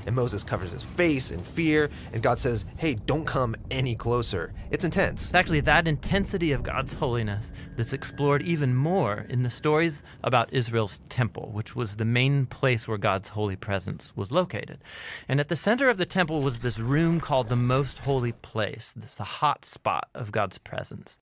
And 0.10 0.16
Moses 0.16 0.44
covers 0.44 0.72
his 0.72 0.84
face 0.84 1.30
in 1.30 1.40
fear, 1.40 1.88
and 2.14 2.24
God 2.24 2.40
says, 2.40 2.66
Hey, 2.78 2.96
don't 2.96 3.26
come 3.26 3.56
any 3.70 3.94
closer. 3.94 4.56
It's 4.72 4.84
intense. 4.84 5.26
It's 5.26 5.36
actually 5.36 5.60
that 5.60 5.88
intensity 5.88 6.52
of 6.52 6.64
God's 6.64 6.96
holiness 6.96 7.54
that's 7.78 7.94
explored 7.94 8.42
even 8.42 8.74
more 8.74 9.28
in 9.30 9.44
the 9.44 9.52
stories 9.52 10.02
about 10.24 10.52
Israel's 10.52 11.00
temple, 11.10 11.52
which 11.54 11.76
was 11.76 11.98
the 11.98 12.06
main 12.06 12.48
place 12.48 12.88
where 12.88 12.98
God's 12.98 13.30
holy 13.30 13.56
presence 13.56 14.12
was 14.16 14.32
located. 14.32 14.80
And 15.28 15.40
at 15.40 15.48
the 15.48 15.56
center 15.56 15.90
of 15.90 15.98
the 15.98 16.08
temple 16.08 16.42
was 16.42 16.62
this 16.62 16.80
room 16.80 17.20
called 17.20 17.48
the 17.48 17.56
Most 17.56 18.00
Holy 18.00 18.32
Place, 18.32 18.92
this 18.96 19.14
the 19.14 19.24
hot 19.24 19.64
spot 19.64 20.10
of 20.16 20.32
God's 20.32 20.58
presence. 20.58 21.20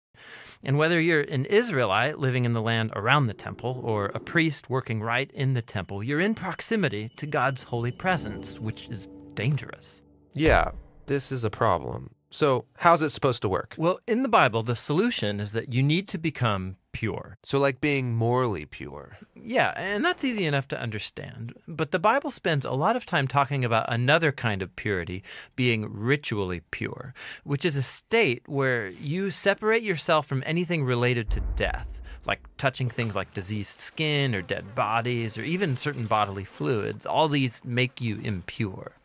And 0.64 0.78
whether 0.78 1.00
you're 1.00 1.22
an 1.22 1.46
Israelite 1.46 2.20
living 2.20 2.46
in 2.46 2.54
the 2.54 2.62
land 2.62 2.92
around 2.96 3.28
the 3.28 3.34
temple 3.34 3.82
or 3.84 4.08
a 4.08 4.20
priest 4.20 4.70
working 4.70 5.02
right 5.02 5.30
in 5.34 5.54
the 5.54 5.62
temple, 5.62 6.04
you're 6.04 6.20
in 6.20 6.36
proximity 6.36 7.10
to 7.18 7.26
God's 7.26 7.64
holy 7.64 7.92
presence, 7.92 8.60
which 8.60 8.88
is 8.90 9.08
dangerous. 9.34 10.02
Yeah, 10.34 10.72
this 11.06 11.32
is 11.32 11.44
a 11.44 11.50
problem. 11.50 12.12
So, 12.30 12.66
how's 12.78 13.02
it 13.02 13.10
supposed 13.10 13.42
to 13.44 13.50
work? 13.50 13.76
Well, 13.78 14.00
in 14.06 14.22
the 14.22 14.30
Bible, 14.30 14.62
the 14.62 14.76
solution 14.76 15.40
is 15.40 15.54
that 15.54 15.74
you 15.74 15.82
need 15.82 16.08
to 16.10 16.18
become 16.18 16.76
pure. 16.98 17.38
So, 17.44 17.60
like 17.60 17.80
being 17.80 18.16
morally 18.16 18.66
pure. 18.66 19.20
Yeah, 19.36 19.72
and 19.76 20.04
that's 20.04 20.24
easy 20.24 20.46
enough 20.46 20.68
to 20.70 20.82
understand. 20.82 21.54
But 21.68 21.92
the 21.92 22.00
Bible 22.00 22.32
spends 22.32 22.66
a 22.66 22.72
lot 22.72 22.96
of 22.96 23.06
time 23.06 23.28
talking 23.28 23.64
about 23.64 23.94
another 23.94 24.32
kind 24.32 24.64
of 24.64 24.76
purity, 24.76 25.24
being 25.56 25.94
ritually 25.94 26.64
pure, 26.72 27.14
which 27.44 27.66
is 27.66 27.76
a 27.76 27.84
state 27.84 28.42
where 28.48 28.88
you 28.88 29.30
separate 29.30 29.84
yourself 29.84 30.26
from 30.26 30.42
anything 30.48 30.84
related 30.84 31.30
to 31.30 31.42
death 31.56 32.02
like 32.26 32.42
touching 32.58 32.90
things 32.90 33.16
like 33.16 33.34
diseased 33.34 33.80
skin 33.80 34.36
or 34.36 34.42
dead 34.42 34.76
bodies 34.76 35.38
or 35.38 35.44
even 35.44 35.78
certain 35.78 36.04
bodily 36.04 36.44
fluids. 36.44 37.06
All 37.06 37.30
these 37.30 37.62
make 37.64 38.02
you 38.02 38.20
impure. 38.20 38.97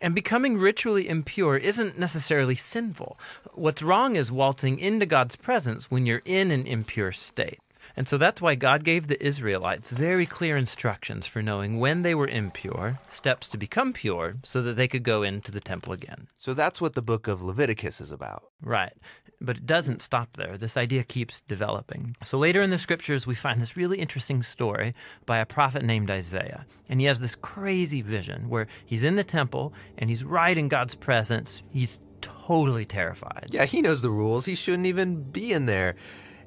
And 0.00 0.14
becoming 0.14 0.58
ritually 0.58 1.08
impure 1.08 1.56
isn't 1.56 1.98
necessarily 1.98 2.56
sinful. 2.56 3.18
What's 3.54 3.82
wrong 3.82 4.16
is 4.16 4.32
waltzing 4.32 4.78
into 4.78 5.06
God's 5.06 5.36
presence 5.36 5.90
when 5.90 6.06
you're 6.06 6.22
in 6.24 6.50
an 6.50 6.66
impure 6.66 7.12
state. 7.12 7.60
And 8.00 8.08
so 8.08 8.16
that's 8.16 8.40
why 8.40 8.54
God 8.54 8.82
gave 8.82 9.08
the 9.08 9.22
Israelites 9.22 9.90
very 9.90 10.24
clear 10.24 10.56
instructions 10.56 11.26
for 11.26 11.42
knowing 11.42 11.78
when 11.78 12.00
they 12.00 12.14
were 12.14 12.26
impure, 12.26 12.98
steps 13.10 13.46
to 13.50 13.58
become 13.58 13.92
pure, 13.92 14.36
so 14.42 14.62
that 14.62 14.76
they 14.76 14.88
could 14.88 15.02
go 15.02 15.22
into 15.22 15.52
the 15.52 15.60
temple 15.60 15.92
again. 15.92 16.28
So 16.38 16.54
that's 16.54 16.80
what 16.80 16.94
the 16.94 17.02
book 17.02 17.28
of 17.28 17.42
Leviticus 17.42 18.00
is 18.00 18.10
about. 18.10 18.44
Right. 18.62 18.94
But 19.38 19.58
it 19.58 19.66
doesn't 19.66 20.00
stop 20.00 20.38
there. 20.38 20.56
This 20.56 20.78
idea 20.78 21.04
keeps 21.04 21.42
developing. 21.42 22.16
So 22.24 22.38
later 22.38 22.62
in 22.62 22.70
the 22.70 22.78
scriptures, 22.78 23.26
we 23.26 23.34
find 23.34 23.60
this 23.60 23.76
really 23.76 23.98
interesting 23.98 24.42
story 24.42 24.94
by 25.26 25.36
a 25.36 25.44
prophet 25.44 25.84
named 25.84 26.10
Isaiah. 26.10 26.64
And 26.88 27.02
he 27.02 27.06
has 27.06 27.20
this 27.20 27.36
crazy 27.36 28.00
vision 28.00 28.48
where 28.48 28.66
he's 28.86 29.02
in 29.02 29.16
the 29.16 29.24
temple 29.24 29.74
and 29.98 30.08
he's 30.08 30.24
right 30.24 30.56
in 30.56 30.68
God's 30.68 30.94
presence. 30.94 31.62
He's 31.68 32.00
totally 32.22 32.86
terrified. 32.86 33.48
Yeah, 33.50 33.66
he 33.66 33.82
knows 33.82 34.00
the 34.00 34.08
rules. 34.08 34.46
He 34.46 34.54
shouldn't 34.54 34.86
even 34.86 35.22
be 35.22 35.52
in 35.52 35.66
there. 35.66 35.96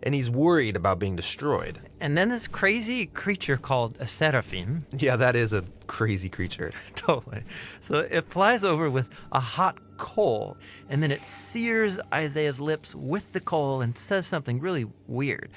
And 0.03 0.13
he's 0.13 0.29
worried 0.29 0.75
about 0.75 0.99
being 0.99 1.15
destroyed. 1.15 1.79
And 1.99 2.17
then 2.17 2.29
this 2.29 2.47
crazy 2.47 3.05
creature 3.07 3.57
called 3.57 3.97
a 3.99 4.07
seraphim. 4.07 4.85
Yeah, 4.97 5.15
that 5.17 5.35
is 5.35 5.53
a 5.53 5.65
crazy 5.87 6.29
creature. 6.29 6.71
totally. 6.95 7.43
So 7.81 7.99
it 7.99 8.25
flies 8.27 8.63
over 8.63 8.89
with 8.89 9.09
a 9.31 9.39
hot 9.39 9.79
coal, 9.97 10.57
and 10.89 11.01
then 11.01 11.11
it 11.11 11.23
sears 11.23 11.99
Isaiah's 12.13 12.61
lips 12.61 12.95
with 12.95 13.33
the 13.33 13.41
coal 13.41 13.81
and 13.81 13.97
says 13.97 14.25
something 14.27 14.59
really 14.59 14.85
weird. 15.07 15.49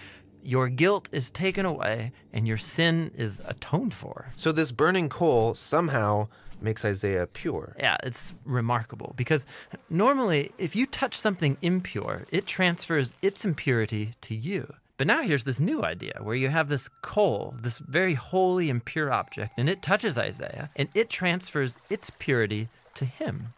Your 0.42 0.68
guilt 0.68 1.08
is 1.12 1.30
taken 1.30 1.66
away, 1.66 2.12
and 2.32 2.46
your 2.46 2.56
sin 2.58 3.10
is 3.14 3.40
atoned 3.44 3.94
for. 3.94 4.30
So 4.36 4.52
this 4.52 4.72
burning 4.72 5.08
coal 5.08 5.54
somehow 5.54 6.28
makes 6.60 6.84
Isaiah 6.84 7.26
pure. 7.26 7.74
Yeah, 7.78 7.96
it's 8.02 8.34
remarkable 8.44 9.14
because 9.16 9.46
normally, 9.90 10.52
if 10.58 10.74
you 10.76 10.86
touch 10.86 11.18
something 11.18 11.56
impure, 11.62 12.24
it 12.30 12.46
transfers 12.46 13.14
its 13.22 13.44
impurity 13.44 14.14
to 14.22 14.34
you. 14.34 14.74
But 14.98 15.06
now 15.06 15.22
here's 15.22 15.44
this 15.44 15.60
new 15.60 15.84
idea 15.84 16.18
where 16.22 16.34
you 16.34 16.48
have 16.48 16.68
this 16.68 16.88
coal, 17.02 17.54
this 17.60 17.78
very 17.78 18.14
holy 18.14 18.70
and 18.70 18.82
pure 18.82 19.12
object, 19.12 19.52
and 19.58 19.68
it 19.68 19.82
touches 19.82 20.16
Isaiah 20.16 20.70
and 20.74 20.88
it 20.94 21.10
transfers 21.10 21.76
its 21.90 22.10
purity 22.18 22.68
to 22.94 23.04
him. 23.04 23.52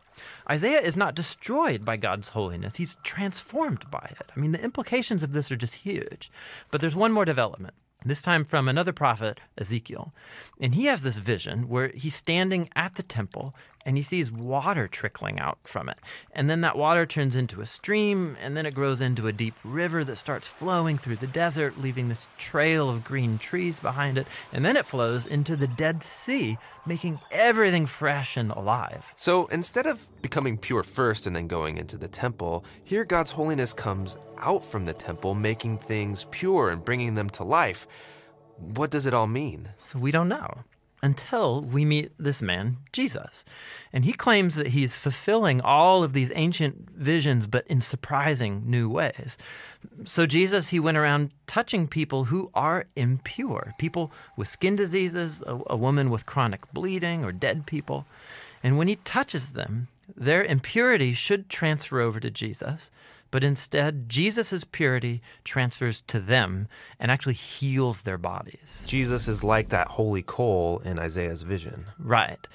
Isaiah 0.50 0.81
is 0.81 0.97
not 0.97 1.14
destroyed 1.14 1.85
by 1.85 1.97
God's 1.97 2.31
holiness, 2.31 2.76
he's 2.76 2.97
transformed 3.05 3.88
by 3.88 4.14
it. 4.19 4.33
I 4.35 4.40
mean, 4.40 4.50
the 4.50 4.64
implications 4.64 5.23
of 5.23 5.33
this 5.33 5.52
are 5.52 5.57
just 5.57 5.76
huge. 5.76 6.33
But 6.73 6.81
there's 6.81 6.97
one 6.97 7.12
more 7.12 7.25
development 7.25 7.75
this 8.05 8.23
time 8.23 8.45
from 8.45 8.69
another 8.69 8.93
prophet, 8.93 9.40
Ezekiel. 9.57 10.14
And 10.61 10.75
he 10.75 10.85
has 10.87 11.02
this 11.02 11.19
vision 11.19 11.69
where 11.69 11.88
he's 11.88 12.14
standing 12.14 12.69
at 12.76 12.95
the 12.95 13.02
temple 13.02 13.55
and 13.88 13.97
he 13.97 14.02
sees 14.02 14.30
water 14.30 14.87
trickling 14.87 15.40
out 15.40 15.57
from 15.64 15.88
it. 15.88 15.97
And 16.33 16.50
then 16.50 16.61
that 16.61 16.76
water 16.76 17.07
turns 17.07 17.35
into 17.35 17.62
a 17.62 17.66
stream, 17.66 18.37
and 18.38 18.54
then 18.54 18.66
it 18.66 18.75
grows 18.75 19.00
into 19.00 19.28
a 19.28 19.33
deep 19.33 19.54
river 19.64 20.04
that 20.04 20.16
starts 20.16 20.47
flowing 20.47 20.99
through 20.99 21.16
the 21.16 21.26
desert, 21.26 21.80
leaving 21.80 22.11
this 22.11 22.28
trail 22.37 22.90
of 22.90 23.02
green 23.02 23.38
trees 23.38 23.80
behind 23.80 24.18
it. 24.18 24.26
And 24.52 24.62
then 24.62 24.76
it 24.76 24.85
flows 24.85 25.25
into 25.25 25.57
the 25.57 25.66
Dead 25.66 26.02
Sea, 26.02 26.59
making 26.85 27.21
everything 27.30 27.87
fresh 27.87 28.37
and 28.37 28.50
alive. 28.50 29.14
So 29.16 29.47
instead 29.47 29.87
of 29.87 30.07
becoming 30.21 30.59
pure 30.59 30.83
first 30.83 31.26
and 31.26 31.35
then 31.35 31.47
going 31.47 31.78
into 31.78 31.97
the 31.97 32.09
temple, 32.09 32.66
here 32.85 33.07
God's 33.07 33.30
holiness 33.30 33.73
comes 33.73 34.18
out 34.37 34.62
from 34.62 34.85
the 34.85 34.92
temple, 34.92 35.35
making 35.35 35.78
things 35.78 36.26
pure 36.30 36.68
and 36.68 36.85
bringing 36.85 37.14
them 37.14 37.30
to 37.30 37.42
life. 37.42 37.87
What 38.59 38.90
does 38.90 39.07
it 39.07 39.14
all 39.14 39.26
mean? 39.26 39.71
So 39.83 39.99
we 39.99 40.11
don't 40.11 40.28
know 40.28 40.64
until 41.02 41.61
we 41.61 41.85
meet 41.85 42.12
this 42.19 42.43
man, 42.43 42.78
Jesus. 42.93 43.45
And 43.93 44.05
he 44.05 44.12
claims 44.12 44.57
that 44.57 44.69
he's 44.69 44.97
fulfilling 44.97 45.61
all 45.61 46.02
of 46.02 46.12
these 46.12 46.33
ancient 46.35 46.90
visions, 46.90 47.47
but 47.47 47.67
in 47.67 47.81
surprising 47.81 48.64
new 48.67 48.88
ways. 48.88 49.38
So, 50.05 50.26
Jesus, 50.26 50.69
he 50.69 50.81
went 50.81 50.97
around 50.97 51.31
touching 51.47 51.87
people 51.87 52.25
who 52.25 52.50
are 52.55 52.87
impure 52.97 53.75
people 53.78 54.11
with 54.37 54.49
skin 54.49 54.76
diseases, 54.76 55.43
a, 55.47 55.61
a 55.69 55.76
woman 55.76 56.11
with 56.11 56.26
chronic 56.26 56.73
bleeding, 56.73 57.25
or 57.25 57.33
dead 57.33 57.67
people. 57.67 58.07
And 58.62 58.76
when 58.76 58.88
he 58.88 58.97
touches 58.97 59.50
them, 59.50 59.88
their 60.17 60.43
impurity 60.43 61.12
should 61.12 61.49
transfer 61.49 62.00
over 62.00 62.19
to 62.19 62.31
Jesus 62.31 62.90
but 63.30 63.44
instead, 63.44 64.08
Jesus' 64.08 64.64
purity 64.64 65.23
transfers 65.44 66.00
to 66.02 66.20
them 66.20 66.68
and 66.99 67.11
actually 67.11 67.35
heals 67.35 68.02
their 68.02 68.18
bodies. 68.18 68.82
Jesus 68.87 69.28
is 69.28 69.44
like 69.44 69.68
that 69.70 69.88
holy 69.88 70.23
coal 70.23 70.80
in 70.80 70.99
Isaiah's 70.99 71.42
vision. 71.42 71.87
Right. 71.99 72.47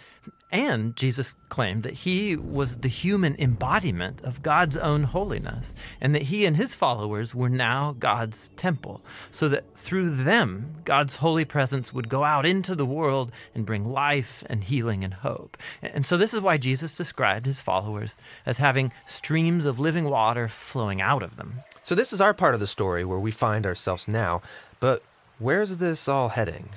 And 0.54 0.96
Jesus 0.96 1.34
claimed 1.50 1.82
that 1.82 1.96
he 1.96 2.36
was 2.36 2.78
the 2.78 2.88
human 2.88 3.36
embodiment 3.40 4.22
of 4.22 4.44
God's 4.44 4.78
own 4.78 5.02
holiness, 5.02 5.74
and 6.00 6.14
that 6.14 6.22
he 6.22 6.46
and 6.46 6.56
his 6.56 6.76
followers 6.76 7.34
were 7.34 7.50
now 7.50 7.96
God's 7.98 8.52
temple, 8.56 9.02
so 9.32 9.50
that 9.50 9.76
through 9.76 10.12
them, 10.12 10.76
God's 10.86 11.16
holy 11.16 11.44
presence 11.44 11.92
would 11.92 12.08
go 12.08 12.24
out 12.24 12.46
into 12.46 12.76
the 12.76 12.86
world 12.86 13.32
and 13.56 13.66
bring 13.66 13.84
life 13.84 14.44
and 14.46 14.64
healing 14.64 15.04
and 15.04 15.16
hope. 15.16 15.58
And 15.82 16.06
so, 16.06 16.18
this 16.18 16.36
is 16.36 16.42
why 16.42 16.58
Jesus 16.58 16.94
described 16.94 17.48
his 17.48 17.60
followers 17.60 18.16
as 18.46 18.60
having 18.60 18.92
streams 19.08 19.66
of 19.66 19.80
living 19.80 20.06
water 20.06 20.48
flowing 20.48 21.02
out 21.02 21.24
of 21.24 21.36
them. 21.36 21.62
So, 21.82 21.96
this 21.96 22.14
is 22.14 22.22
our 22.22 22.36
part 22.36 22.54
of 22.54 22.60
the 22.60 22.68
story 22.68 23.04
where 23.04 23.18
we 23.18 23.32
find 23.32 23.66
ourselves 23.66 24.08
now, 24.08 24.44
but 24.80 25.02
Where's 25.44 25.78
this 25.80 26.08
all 26.08 26.30
heading? 26.30 26.70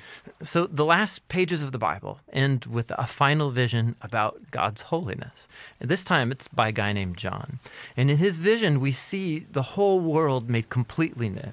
So, 0.42 0.66
the 0.66 0.84
last 0.84 1.28
pages 1.28 1.62
of 1.62 1.70
the 1.70 1.78
Bible 1.78 2.18
end 2.32 2.64
with 2.64 2.90
a 2.98 3.06
final 3.06 3.50
vision 3.50 3.94
about 4.02 4.50
God's 4.50 4.82
holiness. 4.82 5.46
This 5.78 6.02
time 6.02 6.32
it's 6.32 6.48
by 6.48 6.70
a 6.70 6.72
guy 6.72 6.92
named 6.92 7.16
John. 7.16 7.60
And 7.96 8.10
in 8.10 8.16
his 8.16 8.38
vision, 8.38 8.80
we 8.80 8.90
see 8.90 9.46
the 9.52 9.62
whole 9.62 10.00
world 10.00 10.50
made 10.50 10.68
completely 10.68 11.28
new. 11.28 11.52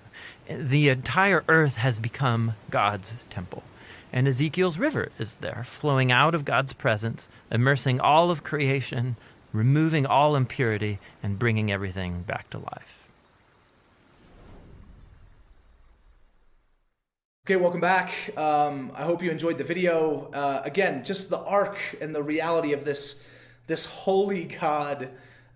The 0.49 0.89
entire 0.89 1.43
earth 1.47 1.75
has 1.75 1.99
become 1.99 2.55
God's 2.71 3.13
temple. 3.29 3.61
And 4.11 4.27
Ezekiel's 4.27 4.79
river 4.79 5.11
is 5.19 5.35
there, 5.35 5.63
flowing 5.63 6.11
out 6.11 6.33
of 6.33 6.45
God's 6.45 6.73
presence, 6.73 7.29
immersing 7.51 7.99
all 7.99 8.31
of 8.31 8.43
creation, 8.43 9.17
removing 9.51 10.07
all 10.07 10.35
impurity, 10.35 10.97
and 11.21 11.37
bringing 11.37 11.71
everything 11.71 12.23
back 12.23 12.49
to 12.49 12.57
life. 12.57 13.02
Okay, 17.45 17.57
welcome 17.57 17.81
back. 17.81 18.13
Um, 18.37 18.93
I 18.95 19.03
hope 19.03 19.21
you 19.21 19.29
enjoyed 19.29 19.57
the 19.57 19.65
video. 19.65 20.31
Uh, 20.31 20.61
again, 20.63 21.03
just 21.03 21.29
the 21.29 21.39
arc 21.39 21.77
and 21.99 22.15
the 22.15 22.23
reality 22.23 22.71
of 22.71 22.85
this 22.85 23.21
this 23.67 23.83
holy 23.83 24.45
God 24.45 25.09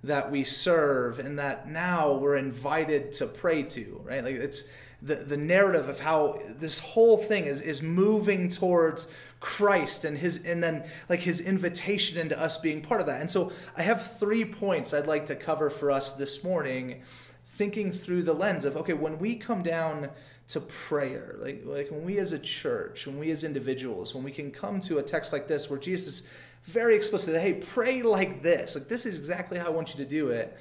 that 0.04 0.30
we 0.30 0.44
serve, 0.44 1.18
and 1.18 1.40
that 1.40 1.70
now 1.70 2.16
we're 2.16 2.36
invited 2.36 3.14
to 3.14 3.26
pray 3.26 3.64
to. 3.64 4.02
Right, 4.04 4.22
like 4.22 4.36
it's 4.36 4.66
the 5.02 5.16
the 5.16 5.38
narrative 5.38 5.88
of 5.88 6.02
how 6.02 6.42
this 6.60 6.80
whole 6.80 7.16
thing 7.16 7.46
is 7.46 7.62
is 7.62 7.82
moving 7.82 8.50
towards 8.50 9.10
Christ 9.40 10.04
and 10.04 10.18
his 10.18 10.44
and 10.44 10.62
then 10.62 10.84
like 11.08 11.22
his 11.22 11.40
invitation 11.40 12.18
into 12.18 12.38
us 12.38 12.58
being 12.58 12.82
part 12.82 13.00
of 13.00 13.08
that. 13.08 13.22
And 13.22 13.32
so 13.32 13.54
I 13.78 13.84
have 13.84 14.18
three 14.20 14.44
points 14.44 14.94
I'd 14.94 15.08
like 15.08 15.28
to 15.28 15.38
cover 15.38 15.70
for 15.70 15.90
us 15.90 16.12
this 16.12 16.44
morning, 16.44 17.04
thinking 17.46 17.94
through 17.94 18.24
the 18.24 18.34
lens 18.34 18.66
of 18.66 18.76
okay, 18.76 18.92
when 18.92 19.20
we 19.20 19.36
come 19.36 19.64
down 19.64 20.10
to 20.50 20.62
prayer. 20.62 21.36
Like, 21.40 21.64
like 21.66 21.92
when 21.92 22.04
we 22.04 22.20
as 22.20 22.34
a 22.34 22.40
church, 22.40 23.06
when 23.06 23.20
we 23.20 23.32
as 23.32 23.44
individuals, 23.44 24.16
when 24.16 24.24
we 24.24 24.32
can 24.32 24.52
come 24.52 24.80
to 24.82 24.98
a 24.98 25.04
text 25.04 25.34
like 25.34 25.48
this 25.48 25.70
where 25.70 25.80
Jesus 25.80 26.22
is 26.22 26.30
very 26.64 26.96
explicit, 26.96 27.40
hey, 27.40 27.54
pray 27.54 28.02
like 28.02 28.44
this. 28.44 28.76
Like 28.76 28.88
this 28.88 29.06
is 29.06 29.18
exactly 29.18 29.58
how 29.58 29.68
I 29.68 29.70
want 29.70 29.94
you 29.94 30.04
to 30.04 30.10
do 30.10 30.30
it. 30.30 30.58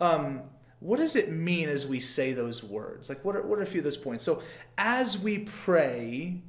Um, 0.00 0.42
what 0.80 0.98
does 0.98 1.16
it 1.16 1.30
mean 1.30 1.68
as 1.68 1.86
we 1.86 2.00
say 2.00 2.32
those 2.32 2.62
words? 2.62 3.08
Like 3.08 3.24
what 3.24 3.36
are, 3.36 3.42
what 3.42 3.58
are 3.58 3.62
a 3.62 3.66
few 3.66 3.80
of 3.80 3.84
those 3.84 3.96
points? 3.96 4.24
So 4.24 4.42
as 4.78 5.18
we 5.18 5.38
pray, 5.38 6.42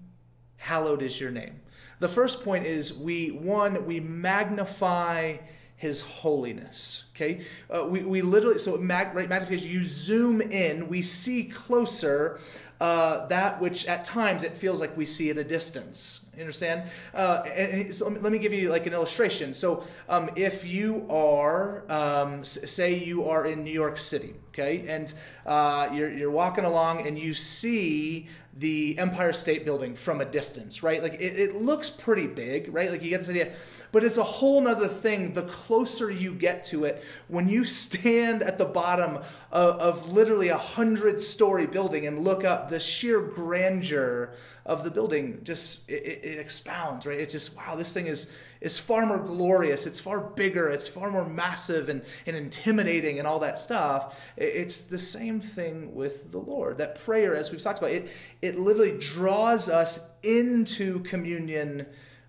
hallowed 0.57 1.01
is 1.01 1.19
your 1.19 1.31
name. 1.31 1.61
The 1.99 2.09
first 2.09 2.43
point 2.43 2.65
is 2.65 2.93
we, 2.93 3.31
one, 3.31 3.85
we 3.85 3.99
magnify 3.99 5.37
his 5.77 6.01
holiness. 6.01 7.05
Okay, 7.15 7.45
uh, 7.69 7.87
we, 7.87 8.03
we 8.03 8.21
literally 8.21 8.57
so 8.57 8.77
mag, 8.77 9.15
right 9.15 9.29
magnification. 9.29 9.69
You 9.69 9.83
zoom 9.83 10.41
in, 10.41 10.89
we 10.89 11.01
see 11.03 11.43
closer 11.43 12.39
uh, 12.79 13.25
that 13.27 13.59
which 13.59 13.85
at 13.87 14.03
times 14.03 14.43
it 14.43 14.53
feels 14.53 14.79
like 14.79 14.95
we 14.95 15.05
see 15.05 15.29
at 15.29 15.37
a 15.37 15.43
distance. 15.43 16.25
You 16.35 16.41
understand? 16.41 16.89
Uh, 17.13 17.43
and 17.55 17.93
so 17.93 18.07
let 18.07 18.31
me 18.31 18.37
give 18.37 18.53
you 18.53 18.69
like 18.69 18.85
an 18.85 18.93
illustration. 18.93 19.53
So 19.53 19.83
um, 20.07 20.29
if 20.35 20.63
you 20.65 21.05
are, 21.09 21.83
um, 21.91 22.45
say 22.45 23.03
you 23.03 23.25
are 23.25 23.45
in 23.45 23.63
New 23.63 23.71
York 23.71 23.97
City, 23.97 24.35
okay, 24.57 24.87
and 24.87 25.13
uh, 25.45 25.89
you're, 25.93 26.11
you're 26.11 26.31
walking 26.31 26.65
along 26.65 27.05
and 27.05 27.17
you 27.19 27.33
see 27.33 28.27
the 28.55 28.97
Empire 28.97 29.33
State 29.33 29.65
Building 29.65 29.95
from 29.95 30.19
a 30.19 30.25
distance, 30.25 30.81
right? 30.81 31.03
Like 31.03 31.13
it, 31.13 31.39
it 31.39 31.61
looks 31.61 31.89
pretty 31.89 32.27
big, 32.27 32.73
right? 32.73 32.89
Like 32.89 33.03
you 33.03 33.09
get 33.09 33.19
this 33.19 33.29
idea 33.29 33.53
but 33.91 34.03
it's 34.03 34.17
a 34.17 34.23
whole 34.23 34.61
nother 34.61 34.87
thing 34.87 35.33
the 35.33 35.43
closer 35.43 36.11
you 36.11 36.33
get 36.33 36.63
to 36.63 36.85
it 36.85 37.03
when 37.27 37.47
you 37.47 37.63
stand 37.63 38.43
at 38.43 38.57
the 38.57 38.65
bottom 38.65 39.17
of, 39.51 39.79
of 39.79 40.11
literally 40.11 40.49
a 40.49 40.57
hundred 40.57 41.19
story 41.19 41.65
building 41.65 42.05
and 42.05 42.23
look 42.23 42.43
up 42.43 42.69
the 42.69 42.79
sheer 42.79 43.21
grandeur 43.21 44.33
of 44.65 44.83
the 44.83 44.91
building 44.91 45.39
just 45.43 45.89
it, 45.89 46.03
it, 46.23 46.39
expounds 46.39 47.05
right 47.05 47.19
it's 47.19 47.33
just 47.33 47.55
wow 47.55 47.75
this 47.75 47.93
thing 47.93 48.07
is 48.07 48.29
is 48.61 48.79
far 48.79 49.05
more 49.05 49.19
glorious 49.19 49.85
it's 49.85 49.99
far 49.99 50.19
bigger 50.19 50.69
it's 50.69 50.87
far 50.87 51.09
more 51.11 51.27
massive 51.27 51.89
and, 51.89 52.01
and 52.25 52.35
intimidating 52.35 53.19
and 53.19 53.27
all 53.27 53.39
that 53.39 53.59
stuff 53.59 54.19
it's 54.35 54.83
the 54.83 54.97
same 54.97 55.39
thing 55.39 55.93
with 55.93 56.31
the 56.31 56.39
lord 56.39 56.77
that 56.77 57.03
prayer 57.03 57.35
as 57.35 57.51
we've 57.51 57.61
talked 57.61 57.79
about 57.79 57.91
it 57.91 58.09
it 58.41 58.59
literally 58.59 58.97
draws 58.97 59.69
us 59.69 60.09
into 60.23 60.99
communion 61.01 61.85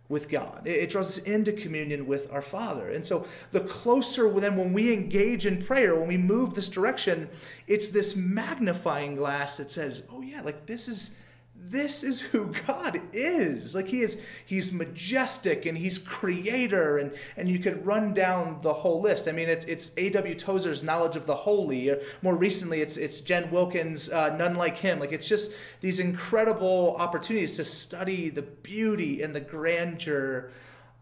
with 0.08 0.30
God. 0.30 0.62
It, 0.64 0.90
draws 0.90 1.18
us 1.18 1.24
into 1.24 1.52
communion 1.52 2.06
with 2.06 2.32
our 2.32 2.40
Father. 2.40 2.88
And 2.88 3.04
so 3.04 3.26
the 3.50 3.60
closer 3.60 4.28
then 4.40 4.56
when 4.56 4.72
we 4.72 4.92
engage 4.92 5.44
in 5.44 5.62
prayer, 5.62 5.94
when 5.96 6.08
we 6.08 6.16
move 6.16 6.54
this 6.54 6.68
direction, 6.68 7.28
it's 7.66 7.90
this 7.90 8.16
magnifying 8.16 9.16
glass 9.16 9.58
that 9.58 9.70
says, 9.70 10.06
oh 10.10 10.22
yeah, 10.22 10.40
like 10.42 10.66
this 10.66 10.88
is 10.88 11.16
this 11.60 12.02
is 12.02 12.20
who 12.20 12.52
God 12.66 13.00
is. 13.12 13.74
Like 13.74 13.88
he 13.88 14.02
is 14.02 14.20
he's 14.44 14.72
majestic 14.72 15.66
and 15.66 15.76
he's 15.76 15.98
creator 15.98 16.98
and 16.98 17.12
and 17.36 17.48
you 17.48 17.58
could 17.58 17.84
run 17.84 18.14
down 18.14 18.60
the 18.62 18.72
whole 18.72 19.00
list. 19.00 19.28
I 19.28 19.32
mean 19.32 19.48
it's 19.48 19.66
it's 19.66 19.92
A.W. 19.96 20.34
Tozer's 20.34 20.82
knowledge 20.82 21.16
of 21.16 21.26
the 21.26 21.34
holy. 21.34 21.90
Or 21.90 22.00
more 22.22 22.36
recently 22.36 22.80
it's 22.80 22.96
it's 22.96 23.20
Jen 23.20 23.50
Wilkins 23.50 24.10
uh, 24.10 24.36
none 24.36 24.56
like 24.56 24.78
him. 24.78 24.98
Like 24.98 25.12
it's 25.12 25.28
just 25.28 25.54
these 25.80 26.00
incredible 26.00 26.96
opportunities 26.98 27.56
to 27.56 27.64
study 27.64 28.30
the 28.30 28.42
beauty 28.42 29.22
and 29.22 29.34
the 29.34 29.40
grandeur 29.40 30.50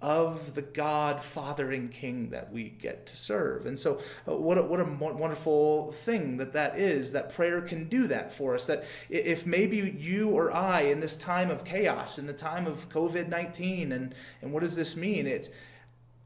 of 0.02 0.54
the 0.54 0.62
God, 0.62 1.24
Father, 1.24 1.72
and 1.72 1.90
King 1.90 2.28
that 2.30 2.52
we 2.52 2.68
get 2.68 3.06
to 3.06 3.16
serve. 3.16 3.64
And 3.64 3.78
so, 3.78 4.00
uh, 4.28 4.36
what 4.36 4.58
a, 4.58 4.62
what 4.62 4.78
a 4.78 4.84
wonderful 4.84 5.90
thing 5.90 6.36
that 6.36 6.52
that 6.52 6.78
is, 6.78 7.12
that 7.12 7.34
prayer 7.34 7.62
can 7.62 7.88
do 7.88 8.06
that 8.08 8.32
for 8.32 8.54
us. 8.54 8.66
That 8.66 8.84
if 9.08 9.46
maybe 9.46 9.78
you 9.98 10.30
or 10.30 10.52
I, 10.52 10.82
in 10.82 11.00
this 11.00 11.16
time 11.16 11.50
of 11.50 11.64
chaos, 11.64 12.18
in 12.18 12.26
the 12.26 12.34
time 12.34 12.66
of 12.66 12.90
COVID 12.90 13.28
19, 13.28 13.90
and, 13.90 14.14
and 14.42 14.52
what 14.52 14.60
does 14.60 14.76
this 14.76 14.96
mean? 14.96 15.26
It's 15.26 15.48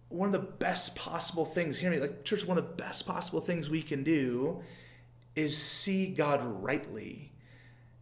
one 0.08 0.26
of 0.26 0.32
the 0.32 0.38
best 0.38 0.96
possible 0.96 1.44
things, 1.44 1.78
hear 1.78 1.92
me, 1.92 2.00
like, 2.00 2.24
church, 2.24 2.44
one 2.44 2.58
of 2.58 2.64
the 2.64 2.74
best 2.74 3.06
possible 3.06 3.40
things 3.40 3.70
we 3.70 3.82
can 3.82 4.02
do 4.02 4.62
is 5.36 5.56
see 5.56 6.06
God 6.08 6.42
rightly 6.44 7.32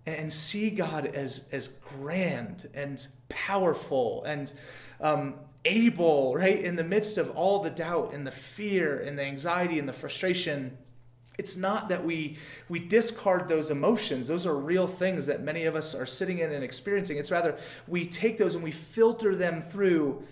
and 0.06 0.32
see 0.32 0.70
God 0.70 1.04
as, 1.04 1.46
as 1.52 1.68
grand 1.68 2.66
and 2.72 3.06
powerful 3.28 4.24
and 4.24 4.50
um, 5.02 5.34
able, 5.68 6.34
right, 6.34 6.60
in 6.60 6.76
the 6.76 6.84
midst 6.84 7.18
of 7.18 7.30
all 7.30 7.60
the 7.62 7.70
doubt 7.70 8.12
and 8.12 8.26
the 8.26 8.32
fear 8.32 8.98
and 8.98 9.18
the 9.18 9.24
anxiety 9.24 9.78
and 9.78 9.88
the 9.88 9.92
frustration. 9.92 10.76
It's 11.36 11.56
not 11.56 11.88
that 11.88 12.04
we 12.04 12.38
we 12.68 12.80
discard 12.80 13.46
those 13.46 13.70
emotions. 13.70 14.26
Those 14.26 14.46
are 14.46 14.56
real 14.56 14.88
things 14.88 15.26
that 15.26 15.42
many 15.42 15.64
of 15.64 15.76
us 15.76 15.94
are 15.94 16.06
sitting 16.06 16.38
in 16.38 16.50
and 16.50 16.64
experiencing. 16.64 17.16
It's 17.16 17.30
rather 17.30 17.56
we 17.86 18.06
take 18.06 18.38
those 18.38 18.54
and 18.54 18.64
we 18.64 18.72
filter 18.72 19.36
them 19.36 19.62
through 19.62 20.24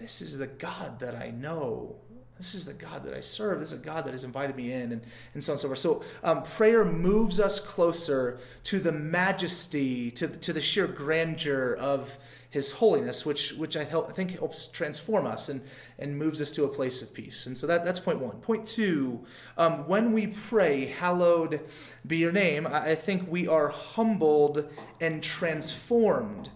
this 0.00 0.22
is 0.22 0.38
the 0.38 0.46
God 0.46 1.00
that 1.00 1.14
I 1.14 1.30
know. 1.30 1.96
This 2.38 2.54
is 2.54 2.64
the 2.64 2.72
God 2.72 3.04
that 3.04 3.12
I 3.12 3.20
serve. 3.20 3.58
This 3.58 3.70
is 3.70 3.80
a 3.80 3.84
God 3.84 4.06
that 4.06 4.12
has 4.12 4.24
invited 4.24 4.56
me 4.56 4.72
in, 4.72 4.92
and, 4.92 5.02
and 5.34 5.44
so 5.44 5.52
on 5.52 5.54
and 5.54 5.60
so 5.60 5.68
forth. 5.68 5.78
So, 5.78 6.02
um, 6.24 6.42
prayer 6.42 6.86
moves 6.86 7.38
us 7.38 7.60
closer 7.60 8.38
to 8.64 8.80
the 8.80 8.92
majesty, 8.92 10.10
to, 10.12 10.26
to 10.26 10.54
the 10.54 10.62
sheer 10.62 10.86
grandeur 10.86 11.74
of 11.74 12.16
his 12.50 12.72
holiness, 12.72 13.24
which 13.24 13.52
which 13.52 13.76
I, 13.76 13.84
help, 13.84 14.12
think 14.12 14.38
helps 14.38 14.66
transform 14.66 15.24
us 15.24 15.48
and 15.48 15.62
and 15.98 16.18
moves 16.18 16.42
us 16.42 16.50
to 16.52 16.64
a 16.64 16.68
place 16.68 17.00
of 17.00 17.14
peace. 17.14 17.46
And 17.46 17.56
so 17.56 17.66
that, 17.68 17.84
that's 17.84 18.00
point 18.00 18.18
one. 18.18 18.38
Point 18.40 18.66
two, 18.66 19.24
um, 19.56 19.86
when 19.86 20.12
we 20.12 20.26
pray, 20.26 20.86
hallowed 20.86 21.60
be 22.04 22.18
your 22.18 22.32
name, 22.32 22.66
I, 22.66 22.90
I 22.90 22.94
think 22.96 23.30
we 23.30 23.46
are 23.46 23.68
humbled 23.68 24.68
and 25.00 25.22
transformed 25.22 26.50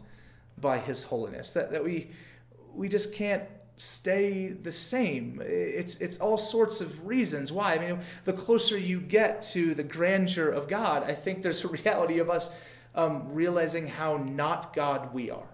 by 0.59 0.79
his 0.79 1.05
holiness. 1.05 1.53
That 1.53 1.71
that 1.71 1.85
we 1.85 2.11
we 2.75 2.89
just 2.89 3.15
can't 3.15 3.45
stay 3.77 4.49
the 4.49 4.73
same. 4.73 5.41
It's 5.45 5.97
it's 6.01 6.19
all 6.19 6.39
sorts 6.39 6.81
of 6.81 7.07
reasons 7.07 7.53
why. 7.53 7.75
I 7.75 7.79
mean, 7.79 8.01
the 8.25 8.33
closer 8.33 8.77
you 8.77 9.01
get 9.01 9.43
to 9.53 9.75
the 9.75 9.85
grandeur 9.85 10.49
of 10.49 10.67
God, 10.67 11.05
I 11.05 11.15
think 11.15 11.43
there's 11.43 11.65
a 11.65 11.69
reality 11.69 12.19
of 12.19 12.29
us 12.29 12.53
um, 12.97 13.33
realizing 13.33 13.87
how 13.87 14.17
not 14.17 14.75
God 14.75 15.15
we 15.15 15.31
are 15.31 15.54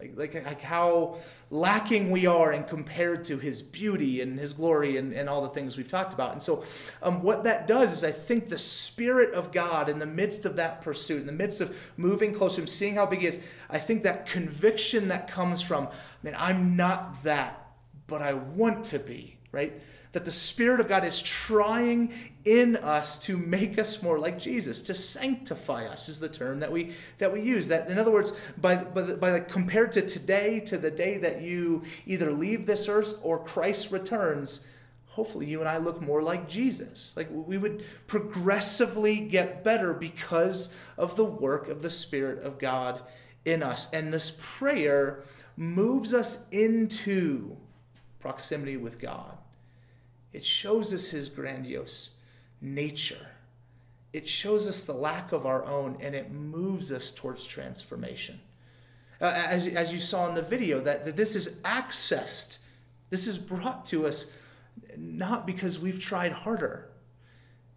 like, 0.00 0.34
like, 0.34 0.46
like 0.46 0.60
how 0.62 1.18
lacking 1.50 2.10
we 2.10 2.26
are 2.26 2.52
and 2.52 2.66
compared 2.66 3.24
to 3.24 3.38
his 3.38 3.60
beauty 3.60 4.20
and 4.20 4.38
his 4.38 4.52
glory 4.52 4.96
and, 4.96 5.12
and 5.12 5.28
all 5.28 5.42
the 5.42 5.48
things 5.48 5.76
we've 5.76 5.88
talked 5.88 6.14
about. 6.14 6.32
And 6.32 6.42
so, 6.42 6.64
um, 7.02 7.22
what 7.22 7.44
that 7.44 7.66
does 7.66 7.92
is 7.92 8.02
I 8.02 8.10
think 8.10 8.48
the 8.48 8.58
Spirit 8.58 9.34
of 9.34 9.52
God 9.52 9.88
in 9.88 9.98
the 9.98 10.06
midst 10.06 10.46
of 10.46 10.56
that 10.56 10.80
pursuit, 10.80 11.20
in 11.20 11.26
the 11.26 11.32
midst 11.32 11.60
of 11.60 11.76
moving 11.96 12.32
closer 12.32 12.56
to 12.56 12.60
him, 12.62 12.66
seeing 12.66 12.94
how 12.94 13.06
big 13.06 13.20
he 13.20 13.26
is, 13.26 13.42
I 13.68 13.78
think 13.78 14.02
that 14.04 14.26
conviction 14.26 15.08
that 15.08 15.28
comes 15.28 15.60
from, 15.60 15.88
man, 16.22 16.34
I'm 16.38 16.76
not 16.76 17.22
that, 17.24 17.72
but 18.06 18.22
I 18.22 18.34
want 18.34 18.84
to 18.84 18.98
be, 18.98 19.36
right? 19.52 19.82
That 20.12 20.24
the 20.24 20.30
Spirit 20.30 20.80
of 20.80 20.88
God 20.88 21.04
is 21.04 21.20
trying 21.22 22.12
in 22.44 22.76
us 22.76 23.18
to 23.18 23.36
make 23.36 23.78
us 23.78 24.02
more 24.02 24.18
like 24.18 24.38
Jesus, 24.38 24.80
to 24.82 24.94
sanctify 24.94 25.86
us 25.86 26.08
is 26.08 26.20
the 26.20 26.28
term 26.28 26.60
that 26.60 26.72
we 26.72 26.94
that 27.18 27.32
we 27.32 27.42
use. 27.42 27.68
That 27.68 27.88
in 27.88 27.98
other 27.98 28.10
words, 28.10 28.32
by 28.58 28.76
by, 28.76 29.02
the, 29.02 29.16
by 29.16 29.40
compared 29.40 29.92
to 29.92 30.02
today 30.02 30.60
to 30.60 30.78
the 30.78 30.90
day 30.90 31.18
that 31.18 31.42
you 31.42 31.84
either 32.06 32.32
leave 32.32 32.66
this 32.66 32.88
earth 32.88 33.18
or 33.22 33.44
Christ 33.44 33.92
returns, 33.92 34.66
hopefully 35.06 35.46
you 35.46 35.60
and 35.60 35.68
I 35.68 35.76
look 35.78 36.00
more 36.00 36.22
like 36.22 36.48
Jesus. 36.48 37.16
Like 37.16 37.28
we 37.30 37.58
would 37.58 37.84
progressively 38.06 39.20
get 39.20 39.62
better 39.62 39.94
because 39.94 40.74
of 40.96 41.14
the 41.14 41.24
work 41.24 41.68
of 41.68 41.82
the 41.82 41.90
Spirit 41.90 42.42
of 42.42 42.58
God 42.58 43.02
in 43.44 43.62
us. 43.62 43.92
And 43.92 44.12
this 44.12 44.36
prayer 44.40 45.24
moves 45.56 46.14
us 46.14 46.46
into 46.50 47.56
proximity 48.18 48.76
with 48.76 48.98
God. 48.98 49.36
It 50.32 50.44
shows 50.44 50.94
us 50.94 51.10
his 51.10 51.28
grandiose 51.28 52.16
nature. 52.60 53.26
It 54.12 54.28
shows 54.28 54.68
us 54.68 54.82
the 54.82 54.92
lack 54.92 55.32
of 55.32 55.46
our 55.46 55.64
own 55.64 55.96
and 56.00 56.14
it 56.14 56.30
moves 56.30 56.92
us 56.92 57.10
towards 57.10 57.46
transformation. 57.46 58.40
Uh, 59.20 59.26
as, 59.26 59.66
as 59.66 59.92
you 59.92 60.00
saw 60.00 60.28
in 60.28 60.34
the 60.34 60.42
video, 60.42 60.80
that, 60.80 61.04
that 61.04 61.16
this 61.16 61.36
is 61.36 61.56
accessed, 61.62 62.58
this 63.10 63.26
is 63.26 63.38
brought 63.38 63.84
to 63.86 64.06
us 64.06 64.32
not 64.96 65.46
because 65.46 65.78
we've 65.78 66.00
tried 66.00 66.32
harder. 66.32 66.88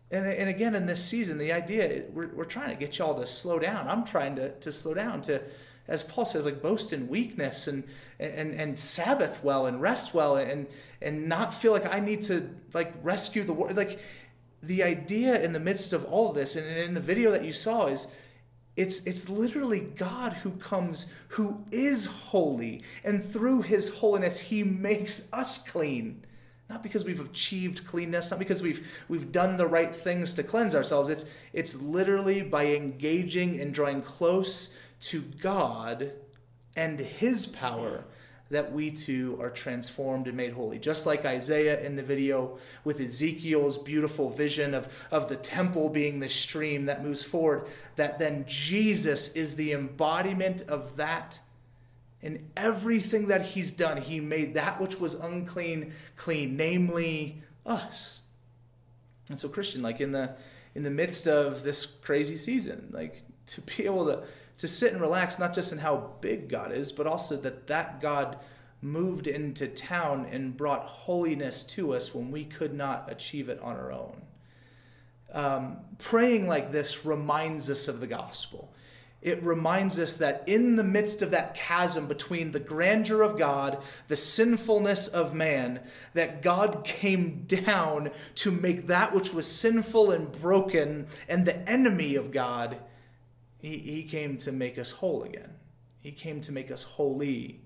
And, 0.10 0.26
and 0.26 0.50
again, 0.50 0.76
in 0.76 0.86
this 0.86 1.04
season, 1.04 1.38
the 1.38 1.52
idea, 1.52 2.04
we're, 2.14 2.28
we're 2.34 2.46
trying 2.46 2.70
to 2.70 2.76
get 2.76 2.98
y'all 2.98 3.20
to 3.20 3.26
slow 3.26 3.60
down. 3.60 3.88
I'm 3.88 4.06
trying 4.06 4.36
to, 4.38 4.52
to 4.52 4.72
slow 4.72 4.94
down, 4.94 5.22
to, 5.24 5.42
as 5.88 6.04
Paul 6.04 6.26
says, 6.26 6.46
like 6.46 6.62
boast 6.62 6.94
in 6.94 7.08
weakness 7.08 7.68
and, 7.68 7.84
and, 8.20 8.54
and 8.54 8.80
Sabbath 8.80 9.44
well 9.44 9.66
and 9.66 9.82
rest 9.82 10.14
well 10.14 10.38
and, 10.38 10.68
and 11.02 11.28
not 11.28 11.54
feel 11.54 11.74
like 11.74 11.92
I 11.92 12.00
need 12.00 12.22
to 12.24 12.50
like 12.74 12.94
rescue 13.04 13.44
the 13.44 13.54
world. 13.54 13.76
Like 13.76 14.00
the 14.62 14.82
idea 14.84 15.42
in 15.42 15.52
the 15.52 15.60
midst 15.60 15.92
of 15.92 16.06
all 16.06 16.30
of 16.30 16.36
this, 16.36 16.56
and 16.56 16.66
in 16.66 16.94
the 16.94 17.02
video 17.02 17.32
that 17.32 17.44
you 17.44 17.52
saw, 17.52 17.88
is 17.88 18.08
it's 18.76 19.06
it's 19.06 19.30
literally 19.30 19.82
God 19.82 20.34
who 20.34 20.52
comes, 20.52 21.12
who 21.30 21.66
is 21.70 22.06
holy, 22.06 22.84
and 23.04 23.24
through 23.24 23.64
His 23.64 23.98
holiness, 23.98 24.40
He 24.40 24.64
makes 24.64 25.32
us 25.34 25.58
clean. 25.58 26.26
Not 26.70 26.82
because 26.82 27.04
we've 27.04 27.20
achieved 27.20 27.86
cleanness, 27.86 28.32
not 28.32 28.40
because 28.40 28.64
we've 28.64 28.88
we've 29.10 29.34
done 29.34 29.58
the 29.58 29.68
right 29.68 29.94
things 29.94 30.32
to 30.34 30.44
cleanse 30.44 30.74
ourselves. 30.74 31.10
It's 31.10 31.26
it's 31.52 31.82
literally 31.82 32.42
by 32.42 32.68
engaging 32.68 33.60
and 33.60 33.74
drawing 33.74 34.02
close 34.02 34.74
to 35.04 35.22
God 35.22 36.12
and 36.76 37.00
His 37.00 37.46
power 37.46 38.04
that 38.50 38.72
we 38.72 38.92
too 38.92 39.38
are 39.42 39.50
transformed 39.50 40.28
and 40.28 40.38
made 40.38 40.54
holy. 40.54 40.78
Just 40.78 41.06
like 41.06 41.26
Isaiah 41.26 41.82
in 41.82 41.96
the 41.96 42.04
video 42.04 42.60
with 42.84 43.00
Ezekiel's 43.00 43.78
beautiful 43.78 44.30
vision 44.30 44.74
of, 44.74 44.88
of 45.12 45.28
the 45.28 45.36
temple 45.36 45.90
being 45.90 46.20
the 46.20 46.30
stream 46.30 46.86
that 46.86 47.04
moves 47.04 47.24
forward, 47.24 47.66
that 47.96 48.20
then 48.20 48.46
Jesus 48.48 49.36
is 49.36 49.56
the 49.56 49.72
embodiment 49.72 50.62
of 50.64 50.98
that. 50.98 51.40
In 52.22 52.48
everything 52.56 53.28
that 53.28 53.42
he's 53.42 53.72
done, 53.72 54.02
he 54.02 54.20
made 54.20 54.54
that 54.54 54.80
which 54.80 55.00
was 55.00 55.16
unclean 55.16 55.94
clean, 56.16 56.56
namely 56.56 57.42
us. 57.66 58.22
And 59.30 59.40
so, 59.40 59.50
Christian, 59.50 59.82
like 59.82 60.00
in 60.00 60.12
the 60.12 60.36
in 60.76 60.84
the 60.84 60.92
midst 60.92 61.28
of 61.28 61.64
this 61.64 61.86
crazy 61.86 62.38
season, 62.38 62.90
like 62.92 63.24
to 63.48 63.62
be 63.62 63.86
able 63.86 64.06
to 64.06 64.24
to 64.58 64.68
sit 64.68 64.92
and 64.92 65.02
relax, 65.02 65.40
not 65.40 65.54
just 65.54 65.72
in 65.72 65.80
how 65.80 66.12
big 66.22 66.50
God 66.50 66.72
is, 66.72 66.92
but 66.92 67.08
also 67.08 67.36
that 67.38 67.68
that 67.68 68.02
God 68.02 68.38
moved 68.82 69.28
into 69.28 69.68
town 69.68 70.28
and 70.30 70.58
brought 70.58 70.86
holiness 70.86 71.64
to 71.64 71.94
us 71.94 72.14
when 72.14 72.32
we 72.32 72.44
could 72.44 72.74
not 72.74 73.10
achieve 73.10 73.50
it 73.50 73.60
on 73.62 73.78
our 73.78 73.92
own. 73.92 74.22
Um, 75.32 75.78
praying 75.98 76.48
like 76.48 76.72
this 76.72 77.06
reminds 77.06 77.70
us 77.70 77.88
of 77.88 78.02
the 78.02 78.08
gospel. 78.08 78.74
It 79.22 79.42
reminds 79.42 80.00
us 80.00 80.18
that 80.18 80.44
in 80.48 80.76
the 80.76 80.84
midst 80.84 81.22
of 81.22 81.32
that 81.32 81.56
chasm 81.56 82.08
between 82.08 82.52
the 82.52 82.60
grandeur 82.60 83.22
of 83.22 83.38
God, 83.38 83.82
the 84.10 84.18
sinfulness 84.18 85.08
of 85.08 85.34
man, 85.34 85.80
that 86.14 86.42
God 86.42 86.84
came 86.84 87.46
down 87.48 88.12
to 88.36 88.52
make 88.52 88.88
that 88.88 89.16
which 89.16 89.34
was 89.34 89.48
sinful 89.48 90.12
and 90.12 90.30
broken 90.30 91.08
and 91.30 91.46
the 91.46 91.58
enemy 91.70 92.16
of 92.16 92.32
God 92.32 92.80
he, 93.64 93.78
he 93.78 94.04
came 94.04 94.36
to 94.40 94.52
make 94.52 94.78
us 94.78 94.92
whole 94.92 95.24
again. 95.24 95.56
He 96.02 96.12
came 96.12 96.42
to 96.42 96.52
make 96.52 96.70
us 96.70 96.84
holy 96.84 97.62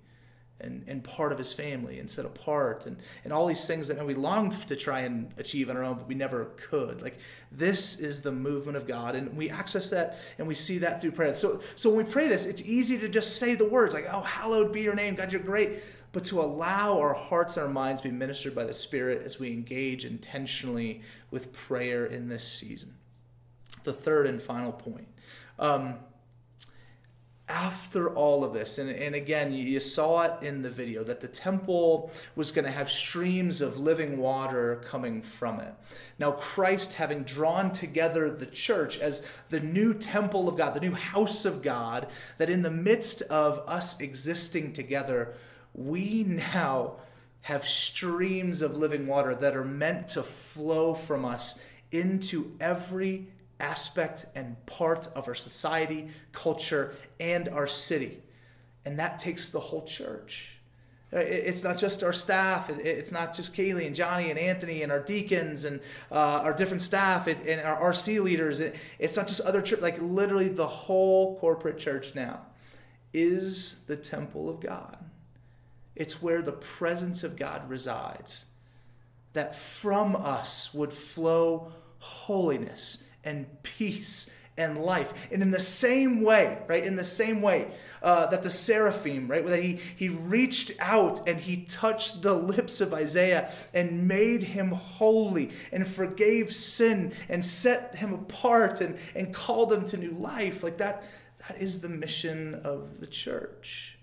and, 0.62 0.84
and 0.88 1.04
part 1.04 1.32
of 1.32 1.40
his 1.40 1.54
family 1.54 1.98
and 1.98 2.08
set 2.08 2.24
apart 2.24 2.86
and, 2.86 2.98
and 3.24 3.34
all 3.34 3.48
these 3.48 3.66
things 3.66 3.88
that 3.88 4.06
we 4.06 4.14
longed 4.14 4.52
to 4.68 4.76
try 4.76 5.00
and 5.00 5.34
achieve 5.38 5.72
on 5.72 5.76
our 5.76 5.84
own, 5.84 5.96
but 5.98 6.08
we 6.08 6.14
never 6.14 6.52
could. 6.56 7.02
Like 7.02 7.18
this 7.52 8.00
is 8.00 8.22
the 8.22 8.32
movement 8.32 8.78
of 8.78 8.88
God, 8.88 9.16
and 9.16 9.36
we 9.36 9.50
access 9.50 9.90
that 9.90 10.20
and 10.38 10.48
we 10.48 10.54
see 10.54 10.78
that 10.78 11.02
through 11.02 11.14
prayer. 11.14 11.34
So 11.34 11.62
so 11.76 11.90
when 11.90 12.06
we 12.06 12.12
pray 12.12 12.28
this, 12.28 12.46
it's 12.46 12.62
easy 12.62 13.00
to 13.00 13.10
just 13.10 13.38
say 13.38 13.56
the 13.56 13.66
words 13.66 13.96
like, 13.96 14.08
"Oh, 14.08 14.22
hallowed 14.22 14.72
be 14.72 14.82
your 14.82 14.96
name, 14.96 15.16
God, 15.16 15.32
you're 15.32 15.42
great," 15.42 15.82
but 16.12 16.26
to 16.26 16.42
allow 16.42 17.00
our 17.00 17.16
hearts 17.16 17.58
and 17.58 17.66
our 17.66 17.74
minds 17.74 18.02
be 18.02 18.12
ministered 18.12 18.54
by 18.54 18.66
the 18.66 18.74
Spirit 18.74 19.24
as 19.24 19.40
we 19.40 19.52
engage 19.52 20.06
intentionally 20.06 21.02
with 21.32 21.52
prayer 21.54 22.06
in 22.06 22.30
this 22.30 22.48
season. 22.48 22.94
The 23.84 23.94
third 23.94 24.28
and 24.28 24.40
final 24.40 24.72
point 24.72 25.08
um, 25.60 25.96
after 27.50 28.14
all 28.14 28.44
of 28.44 28.54
this, 28.54 28.78
and, 28.78 28.90
and 28.90 29.16
again, 29.16 29.54
you, 29.54 29.64
you 29.64 29.80
saw 29.80 30.24
it 30.24 30.34
in 30.44 30.62
the 30.62 30.70
video, 30.70 31.04
that 31.04 31.22
the 31.22 31.28
temple 31.30 32.12
was 32.36 32.52
going 32.52 32.66
to 32.66 32.72
have 32.72 32.92
streams 32.92 33.62
of 33.62 33.80
living 33.80 34.18
water 34.18 34.82
coming 34.86 35.22
from 35.22 35.62
it. 35.62 35.74
Now, 36.20 36.32
Christ, 36.32 36.96
having 36.96 37.24
drawn 37.24 37.72
together 37.72 38.30
the 38.30 38.46
church 38.46 39.00
as 39.00 39.26
the 39.50 39.62
new 39.62 39.94
temple 39.94 40.50
of 40.50 40.58
God, 40.58 40.74
the 40.74 40.82
new 40.82 40.94
house 40.94 41.46
of 41.46 41.62
God, 41.62 42.08
that 42.38 42.50
in 42.50 42.64
the 42.64 42.72
midst 42.72 43.22
of 43.24 43.60
us 43.68 43.98
existing 44.02 44.74
together, 44.74 45.34
we 45.74 46.24
now 46.24 46.96
have 47.42 47.66
streams 47.66 48.62
of 48.62 48.76
living 48.76 49.08
water 49.08 49.34
that 49.34 49.56
are 49.56 49.64
meant 49.64 50.10
to 50.10 50.22
flow 50.22 50.94
from 50.94 51.24
us 51.24 51.62
into 51.94 52.52
every 52.60 53.28
aspect 53.60 54.26
and 54.36 54.64
part 54.66 55.10
of 55.16 55.28
our 55.28 55.36
society, 55.36 56.10
culture, 56.32 56.96
and 57.20 57.50
our 57.50 57.68
city. 57.68 58.22
And 58.86 59.00
that 59.00 59.20
takes 59.20 59.50
the 59.50 59.60
whole 59.60 59.84
church. 59.84 60.58
It's 61.12 61.64
not 61.64 61.78
just 61.78 62.04
our 62.04 62.12
staff. 62.12 62.70
It's 62.70 63.14
not 63.14 63.34
just 63.34 63.56
Kaylee 63.56 63.88
and 63.88 63.96
Johnny 63.96 64.30
and 64.30 64.38
Anthony 64.38 64.84
and 64.84 64.92
our 64.92 65.00
deacons 65.00 65.64
and 65.64 65.80
uh, 66.12 66.16
our 66.16 66.54
different 66.54 66.82
staff 66.82 67.28
and 67.28 67.62
our 67.62 67.94
RC 67.94 68.22
leaders. 68.22 68.62
It's 69.00 69.16
not 69.16 69.28
just 69.28 69.40
other 69.42 69.62
church. 69.62 69.80
Like 69.80 69.98
literally, 70.02 70.50
the 70.50 70.68
whole 70.68 71.40
corporate 71.40 71.78
church 71.78 72.14
now 72.14 72.42
is 73.14 73.80
the 73.88 73.96
temple 73.96 74.50
of 74.50 74.60
God. 74.60 74.98
It's 75.96 76.22
where 76.22 76.42
the 76.42 76.52
presence 76.52 77.24
of 77.24 77.38
God 77.38 77.70
resides. 77.70 78.46
That 79.32 79.56
from 79.56 80.16
us 80.16 80.74
would 80.74 80.92
flow 80.92 81.72
holiness 82.00 83.04
and 83.28 83.62
peace 83.62 84.32
and 84.58 84.82
life. 84.82 85.28
And 85.32 85.42
in 85.42 85.52
the 85.52 85.60
same 85.60 86.22
way, 86.22 86.58
right, 86.68 86.84
in 86.84 86.96
the 86.96 87.06
same 87.06 87.42
way 87.42 87.68
uh, 88.02 88.28
that 88.28 88.42
the 88.42 88.50
seraphim, 88.50 89.28
right, 89.28 89.46
that 89.46 89.62
he, 89.62 89.80
he 89.96 90.10
reached 90.10 90.72
out 90.80 91.28
and 91.28 91.40
he 91.40 91.66
touched 91.66 92.22
the 92.22 92.34
lips 92.34 92.82
of 92.82 92.94
Isaiah 92.94 93.52
and 93.74 94.08
made 94.08 94.44
him 94.44 94.70
holy 94.72 95.52
and 95.72 95.86
forgave 95.86 96.54
sin 96.54 97.14
and 97.30 97.46
set 97.46 97.96
him 97.96 98.14
apart 98.14 98.82
and, 98.82 98.98
and 99.14 99.34
called 99.34 99.72
him 99.72 99.86
to 99.86 99.98
new 99.98 100.14
life. 100.14 100.64
Like 100.64 100.78
that, 100.78 101.04
that 101.48 101.62
is 101.62 101.82
the 101.82 101.90
mission 101.90 102.56
of 102.56 103.00
the 103.00 103.08
church. 103.08 103.97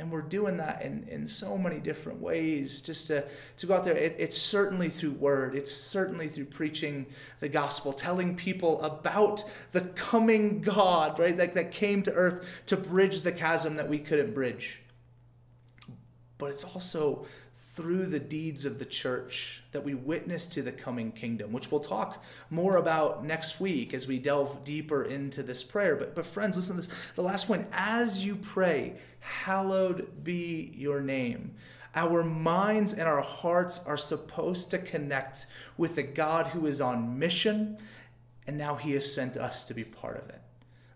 And 0.00 0.10
we're 0.10 0.22
doing 0.22 0.56
that 0.56 0.80
in, 0.80 1.06
in 1.10 1.26
so 1.26 1.58
many 1.58 1.78
different 1.78 2.22
ways 2.22 2.80
just 2.80 3.08
to, 3.08 3.22
to 3.58 3.66
go 3.66 3.74
out 3.74 3.84
there. 3.84 3.94
It, 3.94 4.16
it's 4.18 4.40
certainly 4.40 4.88
through 4.88 5.12
word, 5.12 5.54
it's 5.54 5.70
certainly 5.70 6.26
through 6.26 6.46
preaching 6.46 7.04
the 7.40 7.50
gospel, 7.50 7.92
telling 7.92 8.34
people 8.34 8.80
about 8.80 9.44
the 9.72 9.82
coming 9.82 10.62
God, 10.62 11.18
right? 11.18 11.36
Like 11.36 11.52
that 11.52 11.70
came 11.70 12.02
to 12.04 12.12
earth 12.14 12.46
to 12.66 12.78
bridge 12.78 13.20
the 13.20 13.32
chasm 13.32 13.76
that 13.76 13.90
we 13.90 13.98
couldn't 13.98 14.32
bridge. 14.32 14.80
But 16.38 16.50
it's 16.50 16.64
also 16.64 17.26
through 17.80 18.04
the 18.04 18.20
deeds 18.20 18.66
of 18.66 18.78
the 18.78 18.84
church 18.84 19.62
that 19.72 19.82
we 19.82 19.94
witness 19.94 20.46
to 20.46 20.60
the 20.60 20.70
coming 20.70 21.10
kingdom, 21.10 21.50
which 21.50 21.70
we'll 21.70 21.80
talk 21.80 22.22
more 22.50 22.76
about 22.76 23.24
next 23.24 23.58
week 23.58 23.94
as 23.94 24.06
we 24.06 24.18
delve 24.18 24.62
deeper 24.64 25.02
into 25.02 25.42
this 25.42 25.62
prayer. 25.62 25.96
But, 25.96 26.14
but 26.14 26.26
friends, 26.26 26.56
listen 26.56 26.76
to 26.76 26.82
this. 26.82 26.94
The 27.14 27.22
last 27.22 27.48
one 27.48 27.66
as 27.72 28.22
you 28.22 28.36
pray, 28.36 28.96
hallowed 29.20 30.22
be 30.22 30.74
your 30.76 31.00
name. 31.00 31.54
Our 31.94 32.22
minds 32.22 32.92
and 32.92 33.08
our 33.08 33.22
hearts 33.22 33.80
are 33.86 33.96
supposed 33.96 34.70
to 34.72 34.78
connect 34.78 35.46
with 35.78 35.96
a 35.96 36.02
God 36.02 36.48
who 36.48 36.66
is 36.66 36.82
on 36.82 37.18
mission, 37.18 37.78
and 38.46 38.58
now 38.58 38.74
he 38.74 38.92
has 38.92 39.10
sent 39.10 39.38
us 39.38 39.64
to 39.64 39.72
be 39.72 39.84
part 39.84 40.18
of 40.18 40.28
it. 40.28 40.42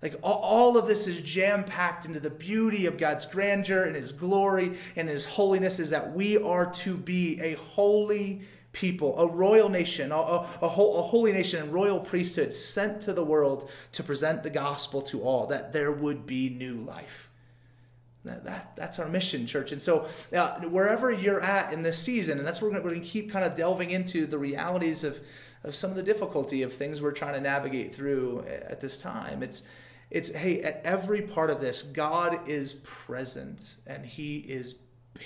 Like 0.05 0.17
all 0.23 0.77
of 0.77 0.87
this 0.87 1.07
is 1.07 1.23
jam 1.23 1.65
packed 1.65 2.05
into 2.05 2.21
the 2.21 2.29
beauty 2.29 2.85
of 2.85 2.99
God's 2.99 3.25
grandeur 3.25 3.85
and 3.85 3.97
His 3.97 4.13
glory 4.13 4.77
and 4.97 5.09
His 5.09 5.25
holiness, 5.25 5.81
is 5.81 5.91
that 5.91 6.13
we 6.13 6.37
are 6.37 6.71
to 6.73 6.95
be 6.95 7.41
a 7.41 7.55
holy 7.55 8.43
people, 8.73 9.19
a 9.19 9.27
royal 9.27 9.71
nation, 9.71 10.13
a, 10.13 10.17
a, 10.17 10.49
a, 10.61 10.67
a 10.67 10.69
holy 10.69 11.33
nation 11.33 11.63
and 11.63 11.73
royal 11.73 12.01
priesthood 12.01 12.53
sent 12.53 13.01
to 13.01 13.15
the 13.15 13.25
world 13.25 13.71
to 13.93 14.03
present 14.03 14.43
the 14.43 14.51
gospel 14.51 15.01
to 15.01 15.23
all, 15.23 15.47
that 15.47 15.73
there 15.73 15.91
would 15.91 16.27
be 16.27 16.51
new 16.51 16.75
life. 16.75 17.31
That, 18.27 18.45
that, 18.45 18.77
that's 18.77 18.99
our 18.99 19.09
mission, 19.09 19.47
church. 19.47 19.73
And 19.73 19.81
so, 19.81 20.07
uh, 20.35 20.61
wherever 20.63 21.13
you're 21.13 21.41
at 21.41 21.73
in 21.73 21.83
this 21.83 21.99
season, 21.99 22.37
and 22.37 22.47
that's 22.47 22.61
where 22.61 22.71
we're 22.71 22.81
going 22.81 23.01
to 23.01 23.07
keep 23.07 23.31
kind 23.33 23.45
of 23.45 23.55
delving 23.55 23.91
into 23.91 24.27
the 24.27 24.39
realities 24.39 25.03
of, 25.03 25.21
of 25.63 25.75
some 25.75 25.89
of 25.89 25.97
the 25.97 26.03
difficulty 26.03 26.63
of 26.63 26.75
things 26.75 27.01
we're 27.01 27.13
trying 27.13 27.35
to 27.35 27.41
navigate 27.41 27.95
through 27.95 28.45
at 28.47 28.83
this 28.83 28.99
time. 28.99 29.43
It's 29.43 29.63
it's, 30.11 30.33
hey, 30.35 30.63
at 30.63 30.81
every 30.85 31.23
part 31.23 31.51
of 31.51 31.61
this, 31.61 31.83
God 31.83 32.49
is 32.49 32.75
present 32.75 33.77
and 33.87 34.05
He 34.05 34.39
is 34.39 34.79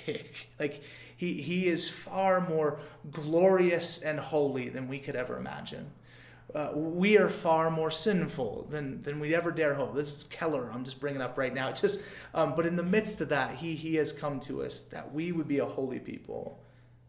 big. 0.05 0.29
Like, 0.59 0.83
he, 1.19 1.41
he 1.41 1.67
is 1.67 1.89
far 1.89 2.39
more 2.47 2.79
glorious 3.11 4.01
and 4.01 4.17
holy 4.17 4.69
than 4.69 4.87
we 4.87 4.99
could 4.99 5.17
ever 5.17 5.35
imagine. 5.35 5.91
Uh, 6.55 6.71
we 6.73 7.17
are 7.17 7.27
far 7.27 7.69
more 7.69 7.91
sinful 7.91 8.67
than, 8.69 9.03
than 9.03 9.19
we'd 9.19 9.33
ever 9.33 9.51
dare 9.51 9.73
hope. 9.73 9.93
This 9.93 10.15
is 10.15 10.23
Keller, 10.23 10.71
I'm 10.73 10.85
just 10.85 11.01
bringing 11.01 11.21
up 11.21 11.37
right 11.37 11.53
now. 11.53 11.67
It's 11.67 11.81
just, 11.81 12.05
um, 12.33 12.53
but 12.55 12.65
in 12.65 12.77
the 12.77 12.83
midst 12.83 13.19
of 13.19 13.27
that, 13.29 13.57
he, 13.57 13.75
he 13.75 13.95
has 13.95 14.13
come 14.13 14.39
to 14.41 14.63
us 14.63 14.83
that 14.83 15.13
we 15.13 15.33
would 15.33 15.47
be 15.47 15.59
a 15.59 15.65
holy 15.65 15.99
people 15.99 16.63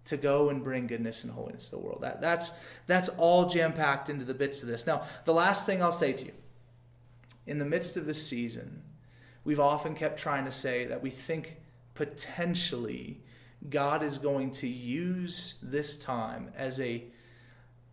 to 0.06 0.16
go 0.16 0.50
and 0.50 0.64
bring 0.64 0.88
goodness 0.88 1.22
and 1.22 1.32
holiness 1.32 1.70
to 1.70 1.76
the 1.76 1.82
world. 1.82 2.00
That, 2.02 2.20
that's, 2.20 2.52
that's 2.86 3.10
all 3.10 3.48
jam 3.48 3.72
packed 3.72 4.10
into 4.10 4.24
the 4.24 4.34
bits 4.34 4.60
of 4.60 4.68
this. 4.68 4.88
Now, 4.88 5.04
the 5.24 5.32
last 5.32 5.66
thing 5.66 5.84
I'll 5.84 5.92
say 5.92 6.12
to 6.14 6.24
you 6.24 6.32
in 7.46 7.58
the 7.58 7.64
midst 7.64 7.96
of 7.96 8.06
this 8.06 8.26
season, 8.26 8.82
we've 9.44 9.60
often 9.60 9.94
kept 9.94 10.18
trying 10.18 10.44
to 10.44 10.52
say 10.52 10.84
that 10.86 11.02
we 11.02 11.10
think 11.10 11.56
potentially 11.94 13.20
God 13.68 14.02
is 14.02 14.18
going 14.18 14.50
to 14.52 14.68
use 14.68 15.54
this 15.62 15.98
time 15.98 16.50
as 16.56 16.80
a 16.80 17.04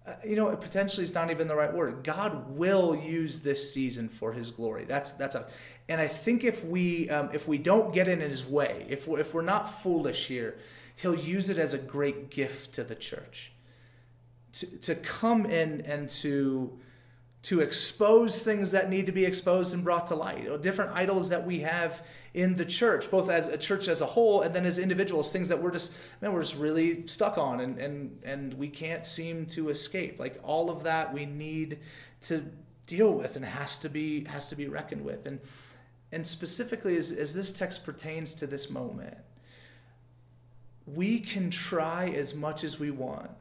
uh, 0.07 0.13
you 0.25 0.38
know, 0.38 0.55
potentially 0.55 1.03
it's 1.03 1.13
not 1.13 1.29
even 1.31 1.49
the 1.49 1.55
right 1.55 1.73
word. 1.73 2.01
God 2.01 2.49
will 2.51 2.95
use 2.95 3.41
this 3.41 3.73
season 3.73 4.07
for 4.07 4.31
His 4.31 4.51
glory. 4.51 4.86
That's 4.86 5.12
that's 5.12 5.36
a, 5.36 5.45
and 5.89 5.99
I 5.99 6.07
think 6.07 6.45
if 6.45 6.63
we 6.63 7.10
um, 7.10 7.29
if 7.33 7.45
we 7.45 7.57
don't 7.57 7.93
get 7.93 8.07
in 8.07 8.21
His 8.21 8.45
way, 8.45 8.86
if 8.88 9.05
we're, 9.05 9.19
if 9.19 9.33
we're 9.33 9.41
not 9.41 9.69
foolish 9.81 10.27
here, 10.27 10.57
He'll 10.95 11.13
use 11.13 11.49
it 11.49 11.57
as 11.57 11.73
a 11.73 11.77
great 11.77 12.29
gift 12.29 12.73
to 12.75 12.86
the 12.86 12.95
church, 12.95 13.51
to 14.53 14.65
to 14.79 14.95
come 14.95 15.45
in 15.45 15.81
and 15.81 16.07
to 16.10 16.79
to 17.43 17.62
expose 17.62 18.43
things 18.43 18.71
that 18.71 18.89
need 18.89 19.06
to 19.06 19.12
be 19.12 19.26
exposed 19.26 19.73
and 19.73 19.84
brought 19.84 20.08
to 20.08 20.15
light, 20.15 20.62
different 20.62 20.91
idols 20.91 21.30
that 21.30 21.45
we 21.45 21.60
have 21.62 22.04
in 22.34 22.56
the 22.56 22.65
church, 22.65 23.10
both 23.10 23.30
as 23.30 23.47
a 23.47 23.58
church 23.58 23.88
as 23.88 24.02
a 24.02 24.06
whole 24.06 24.41
and 24.41 24.54
then 24.54 24.65
as 24.65 24.78
individuals, 24.78 25.32
things 25.32 25.50
that 25.50 25.62
we're 25.62 25.71
just 25.71 25.95
man, 26.21 26.34
we're 26.34 26.41
just 26.41 26.58
really 26.58 27.06
stuck 27.08 27.38
on 27.38 27.60
and 27.60 27.78
and 27.80 28.19
and 28.23 28.54
we 28.56 28.67
can't 28.67 29.06
seem 29.06 29.45
to 29.45 29.69
escape. 29.69 30.19
Like 30.19 30.39
all 30.43 30.69
of 30.69 30.84
that 30.84 31.13
we 31.13 31.26
need 31.26 31.80
to 32.23 32.45
deal 32.86 33.13
with 33.13 33.36
and 33.36 33.45
has 33.45 33.78
to 33.80 33.89
be 33.89 34.26
has 34.26 34.47
to 34.47 34.56
be 34.56 34.67
reckoned 34.67 35.04
with. 35.04 35.26
And 35.26 35.39
and 36.12 36.26
specifically 36.26 36.97
as, 36.97 37.12
as 37.12 37.34
this 37.34 37.52
text 37.52 37.86
pertains 37.86 38.34
to 38.36 38.47
this 38.47 38.69
moment, 38.69 39.17
we 40.86 41.19
can 41.19 41.50
try 41.50 42.08
as 42.10 42.34
much 42.34 42.63
as 42.63 42.80
we 42.80 42.91
want 42.91 43.32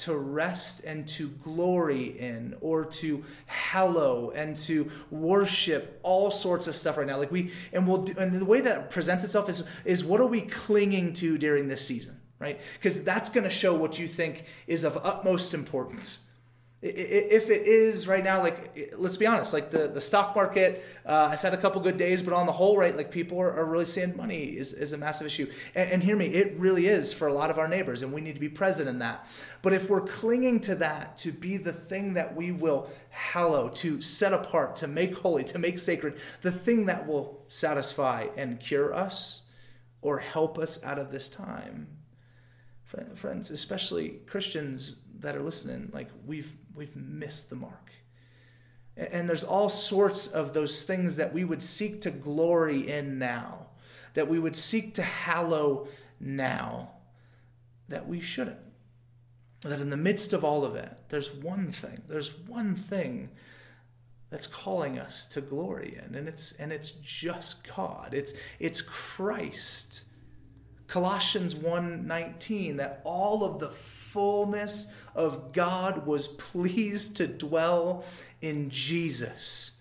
to 0.00 0.16
rest 0.16 0.84
and 0.84 1.06
to 1.08 1.28
glory 1.28 2.18
in 2.18 2.56
or 2.60 2.84
to 2.84 3.24
hallow 3.46 4.30
and 4.30 4.56
to 4.56 4.90
worship 5.10 6.00
all 6.02 6.30
sorts 6.30 6.66
of 6.66 6.74
stuff 6.74 6.96
right 6.96 7.06
now. 7.06 7.18
Like 7.18 7.30
we 7.32 7.52
and 7.72 7.86
we'll 7.86 8.02
do, 8.02 8.14
and 8.18 8.32
the 8.32 8.44
way 8.44 8.60
that 8.60 8.90
presents 8.90 9.24
itself 9.24 9.48
is 9.48 9.66
is 9.84 10.04
what 10.04 10.20
are 10.20 10.26
we 10.26 10.42
clinging 10.42 11.12
to 11.14 11.38
during 11.38 11.68
this 11.68 11.86
season 11.86 12.20
right? 12.38 12.58
Because 12.72 13.04
that's 13.04 13.28
going 13.28 13.44
to 13.44 13.50
show 13.50 13.74
what 13.74 13.98
you 13.98 14.08
think 14.08 14.46
is 14.66 14.82
of 14.82 14.96
utmost 15.04 15.52
importance 15.52 16.20
if 16.82 17.50
it 17.50 17.66
is 17.66 18.08
right 18.08 18.24
now 18.24 18.40
like 18.42 18.94
let's 18.96 19.18
be 19.18 19.26
honest 19.26 19.52
like 19.52 19.70
the, 19.70 19.88
the 19.88 20.00
stock 20.00 20.34
market 20.34 20.82
uh, 21.04 21.28
has 21.28 21.42
had 21.42 21.52
a 21.52 21.56
couple 21.58 21.78
good 21.82 21.98
days 21.98 22.22
but 22.22 22.32
on 22.32 22.46
the 22.46 22.52
whole 22.52 22.78
right 22.78 22.96
like 22.96 23.10
people 23.10 23.38
are, 23.38 23.52
are 23.52 23.66
really 23.66 23.84
seeing 23.84 24.16
money 24.16 24.44
is, 24.44 24.72
is 24.72 24.94
a 24.94 24.96
massive 24.96 25.26
issue. 25.26 25.50
And, 25.74 25.90
and 25.90 26.02
hear 26.02 26.16
me 26.16 26.26
it 26.28 26.58
really 26.58 26.86
is 26.86 27.12
for 27.12 27.28
a 27.28 27.34
lot 27.34 27.50
of 27.50 27.58
our 27.58 27.68
neighbors 27.68 28.00
and 28.00 28.14
we 28.14 28.22
need 28.22 28.34
to 28.34 28.40
be 28.40 28.48
present 28.48 28.88
in 28.88 28.98
that. 29.00 29.28
But 29.60 29.74
if 29.74 29.90
we're 29.90 30.06
clinging 30.06 30.60
to 30.60 30.74
that 30.76 31.18
to 31.18 31.32
be 31.32 31.58
the 31.58 31.72
thing 31.72 32.14
that 32.14 32.34
we 32.34 32.50
will 32.50 32.88
hallow 33.10 33.68
to 33.68 34.00
set 34.00 34.32
apart 34.32 34.76
to 34.76 34.86
make 34.86 35.18
holy 35.18 35.44
to 35.44 35.58
make 35.58 35.78
sacred 35.78 36.14
the 36.40 36.50
thing 36.50 36.86
that 36.86 37.06
will 37.06 37.42
satisfy 37.46 38.28
and 38.38 38.58
cure 38.58 38.94
us 38.94 39.42
or 40.00 40.20
help 40.20 40.58
us 40.58 40.82
out 40.82 40.98
of 40.98 41.10
this 41.10 41.28
time 41.28 41.88
friends 43.14 43.52
especially 43.52 44.20
christians 44.26 44.96
that 45.20 45.36
are 45.36 45.42
listening 45.42 45.90
like 45.92 46.08
we've 46.26 46.52
we've 46.74 46.96
missed 46.96 47.50
the 47.50 47.56
mark. 47.56 47.92
And 48.96 49.28
there's 49.28 49.44
all 49.44 49.68
sorts 49.68 50.26
of 50.26 50.52
those 50.52 50.84
things 50.84 51.16
that 51.16 51.32
we 51.32 51.44
would 51.44 51.62
seek 51.62 52.02
to 52.02 52.10
glory 52.10 52.88
in 52.88 53.18
now, 53.18 53.68
that 54.14 54.28
we 54.28 54.38
would 54.38 54.56
seek 54.56 54.94
to 54.94 55.02
hallow 55.02 55.88
now, 56.18 56.90
that 57.88 58.06
we 58.06 58.20
shouldn't. 58.20 58.58
That 59.62 59.80
in 59.80 59.90
the 59.90 59.96
midst 59.96 60.32
of 60.32 60.44
all 60.44 60.64
of 60.64 60.74
it, 60.74 60.90
there's 61.08 61.32
one 61.32 61.70
thing, 61.70 62.02
there's 62.08 62.36
one 62.46 62.74
thing 62.74 63.30
that's 64.30 64.46
calling 64.46 64.98
us 64.98 65.24
to 65.26 65.40
glory 65.40 66.00
in 66.06 66.14
and 66.14 66.28
it's 66.28 66.52
and 66.52 66.72
it's 66.72 66.92
just 67.02 67.66
God 67.76 68.14
it's 68.14 68.32
it's 68.58 68.80
Christ 68.80 70.04
Colossians 70.86 71.54
1:19 71.54 72.76
that 72.78 73.00
all 73.04 73.44
of 73.44 73.58
the 73.58 73.70
fullness 73.70 74.86
of 75.14 75.52
God 75.52 76.06
was 76.06 76.28
pleased 76.28 77.16
to 77.16 77.26
dwell 77.26 78.04
in 78.40 78.70
Jesus. 78.70 79.78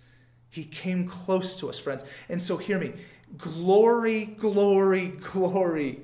He 0.50 0.64
came 0.64 1.08
close 1.08 1.56
to 1.58 1.70
us 1.70 1.80
friends. 1.80 2.04
And 2.28 2.42
so 2.42 2.58
hear 2.58 2.80
me. 2.80 2.94
Glory 3.38 4.26
glory 4.26 5.08
glory. 5.08 6.02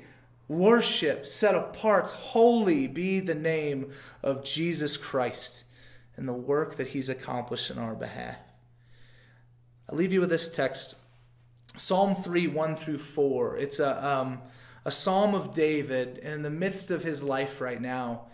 Worship 0.47 1.25
set 1.25 1.55
apart. 1.55 2.09
Holy 2.09 2.88
be 2.88 3.19
the 3.19 3.35
name 3.35 3.91
of 4.21 4.45
Jesus 4.45 4.95
Christ 4.95 5.63
and 6.15 6.27
the 6.27 6.33
work 6.33 6.75
that 6.75 6.88
he's 6.88 7.09
accomplished 7.09 7.71
in 7.71 7.79
our 7.79 7.95
behalf. 7.95 8.38
I'll 9.89 9.97
leave 9.97 10.13
you 10.13 10.19
with 10.19 10.29
this 10.29 10.51
text. 10.51 10.95
Psalm 11.75 12.15
3 12.15 12.47
1 12.47 12.75
through 12.75 12.99
4. 12.99 13.57
It's 13.57 13.79
a, 13.79 14.07
um, 14.07 14.41
a 14.85 14.91
psalm 14.91 15.35
of 15.35 15.53
David, 15.53 16.19
and 16.23 16.35
in 16.35 16.41
the 16.41 16.49
midst 16.49 16.91
of 16.91 17.03
his 17.03 17.23
life 17.23 17.59
right 17.59 17.81
now, 17.81 18.27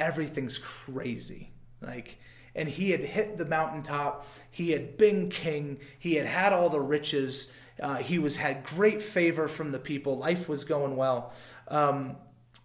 everything's 0.00 0.58
crazy. 0.58 1.52
Like, 1.80 2.18
and 2.54 2.68
he 2.68 2.90
had 2.90 3.00
hit 3.00 3.36
the 3.36 3.44
mountaintop, 3.44 4.26
he 4.50 4.72
had 4.72 4.96
been 4.96 5.30
king, 5.30 5.78
he 5.98 6.14
had 6.14 6.26
had 6.26 6.52
all 6.52 6.68
the 6.68 6.80
riches. 6.80 7.52
Uh, 7.80 7.96
he 7.96 8.18
was 8.18 8.36
had 8.36 8.62
great 8.62 9.00
favor 9.00 9.48
from 9.48 9.70
the 9.70 9.78
people. 9.78 10.18
Life 10.18 10.48
was 10.48 10.64
going 10.64 10.96
well. 10.96 11.32
Um, 11.68 12.16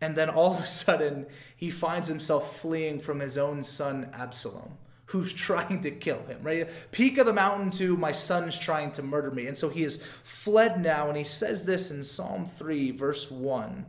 and 0.02 0.16
then 0.16 0.30
all 0.30 0.56
of 0.56 0.62
a 0.62 0.66
sudden, 0.66 1.28
he 1.56 1.70
finds 1.70 2.10
himself 2.10 2.60
fleeing 2.60 3.00
from 3.00 3.20
his 3.20 3.38
own 3.38 3.64
son, 3.64 4.10
Absalom, 4.14 4.78
who's 5.08 5.32
trying 5.48 5.80
to 5.82 5.92
kill 5.92 6.26
him, 6.26 6.40
right? 6.44 6.68
Peak 6.92 7.18
of 7.18 7.26
the 7.26 7.34
mountain 7.34 7.70
to 7.72 7.96
my 7.96 8.12
son's 8.12 8.58
trying 8.58 8.92
to 8.94 9.04
murder 9.04 9.32
me. 9.32 9.48
And 9.48 9.58
so 9.58 9.70
he 9.70 9.84
has 9.84 10.04
fled 10.24 10.82
now, 10.82 11.08
and 11.08 11.18
he 11.18 11.24
says 11.24 11.66
this 11.66 11.92
in 11.92 12.04
Psalm 12.04 12.46
3, 12.46 12.92
verse 12.92 13.32
1 13.32 13.86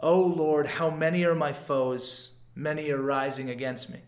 O 0.00 0.20
Lord, 0.20 0.66
how 0.66 0.90
many 0.90 1.24
are 1.24 1.34
my 1.34 1.52
foes? 1.52 2.32
Many 2.60 2.90
are 2.90 3.00
rising 3.00 3.48
against 3.48 3.88
me. 3.88 4.00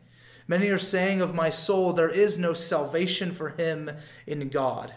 Many 0.47 0.69
are 0.69 0.79
saying 0.79 1.23
of 1.23 1.35
my 1.35 1.49
soul, 1.49 1.95
There 1.95 2.11
is 2.11 2.37
no 2.37 2.53
salvation 2.53 3.33
for 3.33 3.49
him 3.49 3.91
in 4.27 4.51
God. 4.51 4.93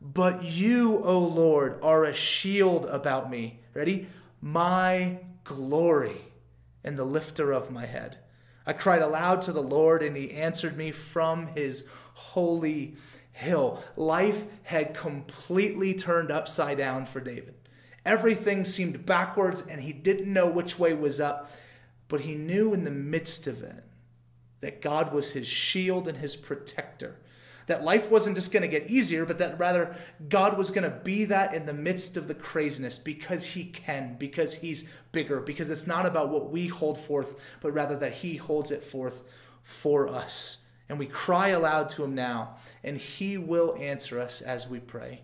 But 0.00 0.44
you, 0.44 1.02
O 1.02 1.18
Lord, 1.18 1.80
are 1.82 2.04
a 2.04 2.14
shield 2.14 2.86
about 2.86 3.30
me. 3.30 3.62
Ready? 3.74 4.06
My 4.40 5.18
glory 5.42 6.18
and 6.84 6.96
the 6.96 7.04
lifter 7.04 7.50
of 7.50 7.72
my 7.72 7.84
head. 7.84 8.18
I 8.64 8.74
cried 8.74 9.02
aloud 9.02 9.42
to 9.42 9.52
the 9.52 9.60
Lord, 9.60 10.00
and 10.00 10.16
he 10.16 10.30
answered 10.30 10.76
me 10.76 10.92
from 10.92 11.48
his 11.56 11.88
holy 12.14 12.94
hill. 13.32 13.82
Life 13.96 14.44
had 14.62 14.94
completely 14.94 15.94
turned 15.94 16.30
upside 16.30 16.78
down 16.78 17.06
for 17.06 17.18
David. 17.18 17.54
Everything 18.06 18.64
seemed 18.64 19.04
backwards, 19.04 19.66
and 19.66 19.80
he 19.80 19.92
didn't 19.92 20.32
know 20.32 20.48
which 20.48 20.78
way 20.78 20.94
was 20.94 21.20
up, 21.20 21.50
but 22.08 22.22
he 22.22 22.34
knew 22.34 22.72
in 22.74 22.84
the 22.84 22.90
midst 22.90 23.46
of 23.46 23.62
it 23.62 23.84
that 24.60 24.82
God 24.82 25.12
was 25.12 25.32
his 25.32 25.46
shield 25.46 26.08
and 26.08 26.18
his 26.18 26.36
protector 26.36 27.18
that 27.68 27.84
life 27.84 28.10
wasn't 28.10 28.34
just 28.34 28.50
going 28.50 28.62
to 28.62 28.68
get 28.68 28.90
easier, 28.90 29.24
but 29.26 29.38
that 29.38 29.58
rather 29.58 29.94
God 30.28 30.56
was 30.56 30.70
going 30.70 30.90
to 30.90 30.98
be 31.04 31.26
that 31.26 31.54
in 31.54 31.66
the 31.66 31.74
midst 31.74 32.16
of 32.16 32.26
the 32.26 32.34
craziness 32.34 32.98
because 32.98 33.44
He 33.44 33.64
can, 33.64 34.16
because 34.18 34.54
He's 34.54 34.88
bigger, 35.12 35.40
because 35.40 35.70
it's 35.70 35.86
not 35.86 36.06
about 36.06 36.30
what 36.30 36.50
we 36.50 36.66
hold 36.66 36.98
forth, 36.98 37.58
but 37.60 37.72
rather 37.72 37.94
that 37.96 38.14
He 38.14 38.36
holds 38.36 38.70
it 38.70 38.82
forth 38.82 39.22
for 39.62 40.08
us. 40.08 40.64
And 40.88 40.98
we 40.98 41.06
cry 41.06 41.48
aloud 41.48 41.90
to 41.90 42.04
Him 42.04 42.14
now, 42.14 42.56
and 42.82 42.96
He 42.96 43.36
will 43.36 43.76
answer 43.78 44.18
us 44.18 44.40
as 44.40 44.66
we 44.66 44.80
pray. 44.80 45.20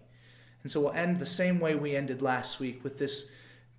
And 0.62 0.70
so 0.70 0.82
we'll 0.82 0.92
end 0.92 1.18
the 1.18 1.26
same 1.26 1.60
way 1.60 1.74
we 1.74 1.96
ended 1.96 2.20
last 2.20 2.60
week 2.60 2.84
with 2.84 2.98
this 2.98 3.30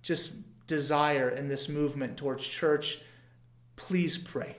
just 0.02 0.32
desire 0.66 1.28
and 1.28 1.50
this 1.50 1.68
movement 1.68 2.16
towards 2.16 2.46
church. 2.46 3.00
Please 3.76 4.18
pray. 4.18 4.56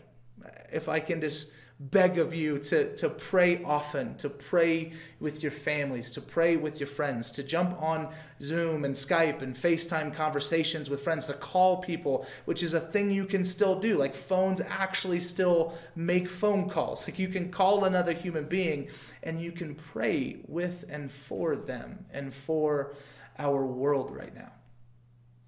If 0.71 0.89
I 0.89 0.99
can 0.99 1.21
just 1.21 1.51
beg 1.79 2.17
of 2.17 2.33
you 2.33 2.57
to, 2.57 2.95
to 2.95 3.07
pray 3.07 3.63
often, 3.63 4.15
to 4.17 4.29
pray 4.29 4.91
with 5.19 5.43
your 5.43 5.51
families, 5.51 6.09
to 6.09 6.21
pray 6.21 6.57
with 6.57 6.79
your 6.79 6.87
friends, 6.87 7.29
to 7.31 7.43
jump 7.43 7.79
on 7.81 8.11
Zoom 8.41 8.83
and 8.83 8.95
Skype 8.95 9.43
and 9.43 9.55
FaceTime 9.55 10.13
conversations 10.13 10.89
with 10.89 11.01
friends, 11.01 11.27
to 11.27 11.33
call 11.33 11.77
people, 11.77 12.25
which 12.45 12.63
is 12.63 12.73
a 12.73 12.79
thing 12.79 13.11
you 13.11 13.25
can 13.25 13.43
still 13.43 13.79
do. 13.79 13.97
Like 13.97 14.15
phones 14.15 14.59
actually 14.61 15.19
still 15.19 15.77
make 15.95 16.29
phone 16.29 16.67
calls. 16.67 17.07
Like 17.07 17.19
you 17.19 17.27
can 17.27 17.51
call 17.51 17.83
another 17.83 18.13
human 18.13 18.45
being 18.45 18.89
and 19.21 19.39
you 19.39 19.51
can 19.51 19.75
pray 19.75 20.37
with 20.47 20.85
and 20.89 21.11
for 21.11 21.55
them 21.55 22.05
and 22.11 22.33
for 22.33 22.95
our 23.37 23.65
world 23.65 24.09
right 24.15 24.33
now. 24.33 24.51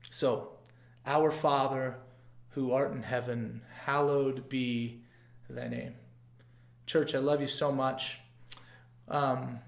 So, 0.10 0.52
our 1.06 1.32
Father 1.32 1.98
who 2.50 2.72
art 2.72 2.92
in 2.92 3.04
heaven, 3.04 3.62
hallowed 3.86 4.50
be 4.50 5.02
thy 5.50 5.68
name. 5.68 5.94
Church, 6.86 7.14
I 7.14 7.20
love 7.20 7.42
you 7.42 7.48
so 7.48 7.72
much. 7.72 8.20
Um, 9.08 9.60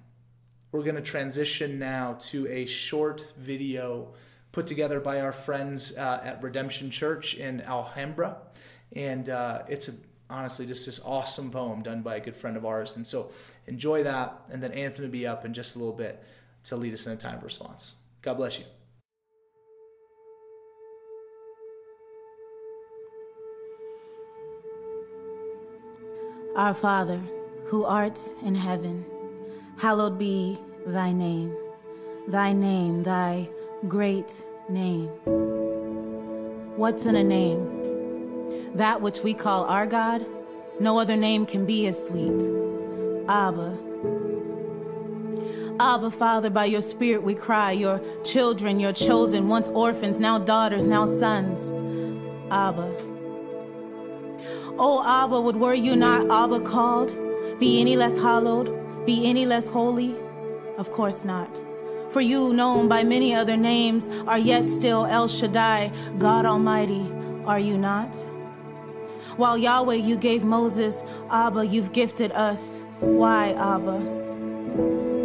we're 0.71 0.84
going 0.84 0.95
to 0.95 1.01
transition 1.01 1.80
now 1.80 2.17
to 2.19 2.47
a 2.47 2.65
short 2.65 3.27
video 3.38 4.13
put 4.51 4.67
together 4.67 4.99
by 4.99 5.21
our 5.21 5.32
friends 5.32 5.95
uh, 5.97 6.21
at 6.23 6.41
Redemption 6.41 6.91
Church 6.91 7.36
in 7.36 7.62
Alhambra. 7.62 8.38
And 8.93 9.30
uh, 9.30 9.63
it's 9.69 9.89
a, 9.89 9.93
honestly 10.30 10.65
just 10.65 10.86
this 10.86 10.99
awesome 11.04 11.51
poem 11.51 11.84
done 11.84 12.01
by 12.01 12.15
a 12.15 12.19
good 12.19 12.36
friend 12.36 12.58
of 12.58 12.65
ours. 12.65 12.95
And 12.97 13.06
so 13.06 13.32
enjoy 13.67 14.04
that. 14.04 14.41
And 14.49 14.62
then 14.62 14.71
Anthony 14.71 15.08
will 15.08 15.12
be 15.12 15.27
up 15.27 15.45
in 15.45 15.54
just 15.54 15.75
a 15.75 15.80
little 15.80 15.93
bit 15.93 16.23
to 16.65 16.75
lead 16.75 16.93
us 16.93 17.06
in 17.06 17.13
a 17.13 17.17
time 17.17 17.38
of 17.38 17.43
response. 17.43 17.95
God 18.21 18.36
bless 18.36 18.60
you. 18.60 18.65
Our 26.56 26.74
Father, 26.74 27.22
who 27.68 27.86
art 27.86 28.20
in 28.44 28.56
heaven, 28.56 29.06
hallowed 29.78 30.20
be 30.20 30.58
thy 30.86 31.14
name. 31.14 31.56
Thy 32.28 32.52
name, 32.52 33.04
thy 33.04 33.48
great 33.88 34.44
name. 34.68 35.08
What's 36.76 37.06
in 37.06 37.16
a 37.16 37.24
name? 37.24 38.76
That 38.76 39.02
which 39.02 39.22
we 39.22 39.34
call 39.34 39.64
our 39.64 39.88
God, 39.88 40.26
no 40.78 41.00
other 41.00 41.16
name 41.16 41.46
can 41.46 41.66
be 41.66 41.88
as 41.88 42.06
sweet. 42.06 42.42
Abba. 43.30 43.78
Abba, 45.80 46.12
Father, 46.12 46.50
by 46.50 46.66
your 46.66 46.82
Spirit 46.82 47.24
we 47.24 47.34
cry, 47.34 47.72
your 47.72 48.02
children, 48.26 48.82
your 48.82 48.92
chosen, 48.92 49.48
once 49.48 49.70
orphans, 49.70 50.20
now 50.20 50.38
daughters, 50.38 50.84
now 50.84 51.06
sons. 51.06 51.72
Abba. 52.52 53.11
Oh, 54.84 55.04
Abba, 55.06 55.39
would 55.39 55.58
were 55.58 55.76
you 55.76 55.96
not 55.96 56.32
Abba 56.32 56.60
called, 56.62 57.15
be 57.60 57.80
any 57.80 57.96
less 57.96 58.17
hallowed, 58.17 59.06
be 59.06 59.28
any 59.28 59.46
less 59.46 59.70
holy? 59.70 60.15
Of 60.80 60.89
course 60.91 61.24
not. 61.24 61.62
For 62.10 62.20
you, 62.20 62.52
known 62.52 62.88
by 62.88 63.04
many 63.04 63.32
other 63.32 63.56
names, 63.56 64.10
are 64.26 64.39
yet 64.39 64.67
still 64.67 65.06
El 65.06 65.28
Shaddai, 65.28 65.91
God 66.17 66.48
Almighty, 66.48 67.06
are 67.46 67.60
you 67.60 67.78
not? 67.78 68.15
While 69.38 69.56
Yahweh 69.56 70.02
you 70.10 70.17
gave 70.17 70.44
Moses, 70.44 71.04
Abba, 71.30 71.67
you've 71.67 71.94
gifted 71.94 72.32
us. 72.32 72.82
Why, 73.02 73.52
Abba? 73.52 74.00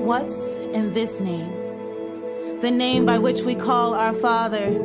What's 0.05 0.53
in 0.75 0.93
this 0.93 1.19
name? 1.19 2.61
The 2.61 2.71
name 2.71 3.07
by 3.07 3.19
which 3.19 3.41
we 3.41 3.55
call 3.55 3.95
our 3.95 4.13
Father. 4.13 4.79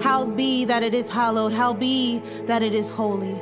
How 0.00 0.24
be 0.24 0.64
that 0.64 0.82
it 0.82 0.94
is 0.94 1.10
hallowed, 1.10 1.52
how 1.52 1.74
be 1.74 2.20
that 2.46 2.62
it 2.62 2.72
is 2.72 2.88
holy 2.88 3.38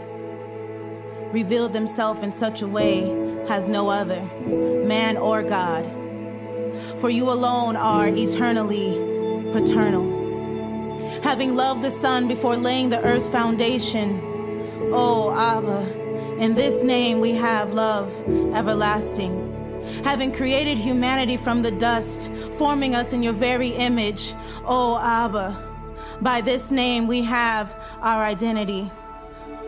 revealed 1.32 1.72
themselves 1.72 2.22
in 2.22 2.30
such 2.30 2.62
a 2.62 2.68
way 2.68 3.08
has 3.48 3.68
no 3.68 3.88
other, 3.88 4.22
man 4.86 5.16
or 5.16 5.42
God. 5.42 5.84
For 6.98 7.10
you 7.10 7.30
alone 7.30 7.76
are 7.76 8.08
eternally 8.08 8.92
paternal. 9.52 10.20
Having 11.22 11.54
loved 11.54 11.82
the 11.82 11.90
Son 11.90 12.28
before 12.28 12.56
laying 12.56 12.88
the 12.88 13.02
earth's 13.02 13.28
foundation, 13.28 14.20
oh 14.92 15.32
Abba, 15.36 16.38
in 16.38 16.54
this 16.54 16.82
name 16.82 17.20
we 17.20 17.32
have 17.32 17.72
love 17.72 18.10
everlasting. 18.54 19.50
Having 20.04 20.32
created 20.32 20.78
humanity 20.78 21.36
from 21.36 21.62
the 21.62 21.72
dust, 21.72 22.32
forming 22.54 22.94
us 22.94 23.12
in 23.12 23.22
your 23.22 23.32
very 23.32 23.68
image, 23.68 24.34
oh 24.64 24.98
Abba, 25.02 25.70
by 26.20 26.40
this 26.40 26.70
name 26.70 27.06
we 27.06 27.22
have 27.22 27.74
our 28.00 28.22
identity. 28.22 28.90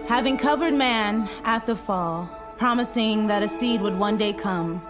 Having 0.08 0.36
covered 0.36 0.74
man 0.74 1.28
at 1.44 1.64
the 1.64 1.74
fall, 1.74 2.28
promising 2.58 3.26
that 3.28 3.42
a 3.42 3.48
seed 3.48 3.80
would 3.80 3.98
one 3.98 4.18
day 4.18 4.34
come, 4.34 4.82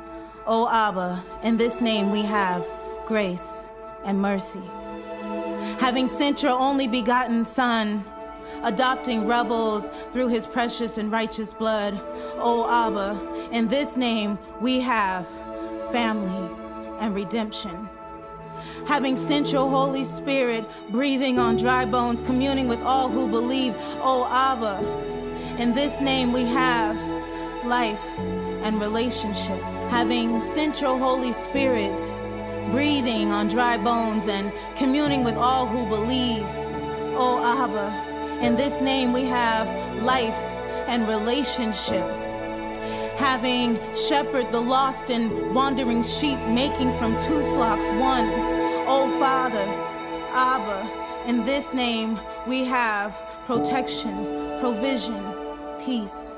O 0.44 0.68
Abba, 0.68 1.22
in 1.42 1.56
this 1.56 1.80
name 1.80 2.10
we 2.10 2.22
have 2.22 2.66
grace 3.06 3.70
and 4.04 4.20
mercy. 4.20 4.62
Having 5.78 6.08
sent 6.08 6.42
your 6.42 6.58
only 6.58 6.88
begotten 6.88 7.44
Son, 7.44 8.04
adopting 8.64 9.26
rebels 9.26 9.88
through 10.12 10.28
his 10.28 10.48
precious 10.48 10.98
and 10.98 11.12
righteous 11.12 11.54
blood. 11.54 11.94
O 12.36 12.68
Abba, 12.68 13.48
in 13.52 13.68
this 13.68 13.96
name 13.96 14.36
we 14.60 14.80
have 14.80 15.28
family 15.92 16.50
and 16.98 17.14
redemption. 17.14 17.88
Having 18.86 19.16
sent 19.16 19.52
your 19.52 19.68
Holy 19.68 20.04
Spirit, 20.04 20.68
breathing 20.90 21.38
on 21.38 21.56
dry 21.56 21.84
bones, 21.84 22.22
communing 22.22 22.68
with 22.68 22.82
all 22.82 23.08
who 23.08 23.26
believe. 23.28 23.74
O 24.02 24.26
Abba, 24.30 24.78
in 25.58 25.74
this 25.74 26.00
name 26.00 26.32
we 26.32 26.44
have 26.44 26.96
life 27.64 28.04
and 28.18 28.80
relationship. 28.80 29.60
Having 29.88 30.42
sent 30.42 30.80
your 30.80 30.98
Holy 30.98 31.32
Spirit, 31.32 31.98
breathing 32.70 33.30
on 33.30 33.48
dry 33.48 33.76
bones 33.76 34.26
and 34.28 34.52
communing 34.76 35.24
with 35.24 35.36
all 35.36 35.66
who 35.66 35.86
believe. 35.86 36.44
O 37.16 37.40
Abba, 37.42 38.42
in 38.44 38.56
this 38.56 38.80
name 38.80 39.12
we 39.12 39.24
have 39.24 39.66
life 40.02 40.34
and 40.88 41.06
relationship. 41.08 42.04
Having 43.16 43.78
shepherded 43.94 44.50
the 44.50 44.60
lost 44.60 45.10
and 45.10 45.54
wandering 45.54 46.02
sheep, 46.02 46.38
making 46.48 46.96
from 46.98 47.12
two 47.20 47.40
flocks 47.54 47.86
one. 48.00 48.53
O 48.86 49.08
Father, 49.18 49.64
Abba, 50.32 51.28
in 51.28 51.44
this 51.44 51.72
name 51.72 52.18
we 52.46 52.64
have 52.64 53.12
protection, 53.46 54.14
provision, 54.60 55.22
peace. 55.84 56.32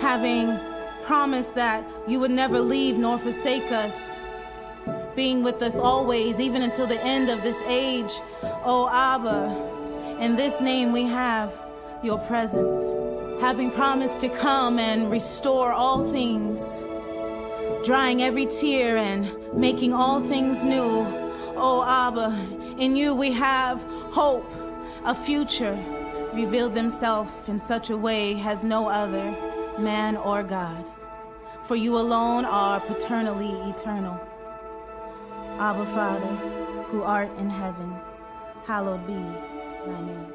Having 0.00 0.58
promised 1.02 1.54
that 1.54 1.84
you 2.06 2.20
would 2.20 2.30
never 2.30 2.60
leave 2.60 2.96
nor 2.96 3.18
forsake 3.18 3.70
us 3.70 4.16
being 5.14 5.42
with 5.42 5.60
us 5.62 5.76
always, 5.76 6.38
even 6.38 6.62
until 6.62 6.86
the 6.86 7.02
end 7.04 7.28
of 7.28 7.42
this 7.42 7.60
age. 7.66 8.12
O 8.64 8.88
Abba, 8.88 10.22
in 10.24 10.36
this 10.36 10.60
name 10.60 10.92
we 10.92 11.02
have 11.02 11.52
your 12.02 12.18
presence, 12.20 12.78
having 13.40 13.70
promised 13.72 14.20
to 14.20 14.28
come 14.28 14.78
and 14.78 15.10
restore 15.10 15.72
all 15.72 16.10
things, 16.12 16.60
drying 17.88 18.22
every 18.22 18.44
tear 18.44 18.98
and 18.98 19.34
making 19.54 19.94
all 19.94 20.20
things 20.20 20.62
new. 20.62 21.06
O 21.56 21.82
Abba, 21.88 22.36
in 22.78 22.94
you 22.94 23.14
we 23.14 23.32
have 23.32 23.82
hope, 24.12 24.52
a 25.06 25.14
future 25.14 25.74
revealed 26.34 26.74
themselves 26.74 27.30
in 27.48 27.58
such 27.58 27.88
a 27.88 27.96
way 27.96 28.38
as 28.42 28.62
no 28.62 28.90
other, 28.90 29.34
man 29.78 30.18
or 30.18 30.42
God. 30.42 30.84
For 31.64 31.76
you 31.76 31.96
alone 31.96 32.44
are 32.44 32.78
paternally 32.78 33.54
eternal. 33.70 34.20
Abba 35.58 35.86
Father, 35.86 36.34
who 36.90 37.02
art 37.04 37.30
in 37.38 37.48
heaven, 37.48 37.90
hallowed 38.66 39.06
be 39.06 39.14
thy 39.14 40.00
name. 40.02 40.27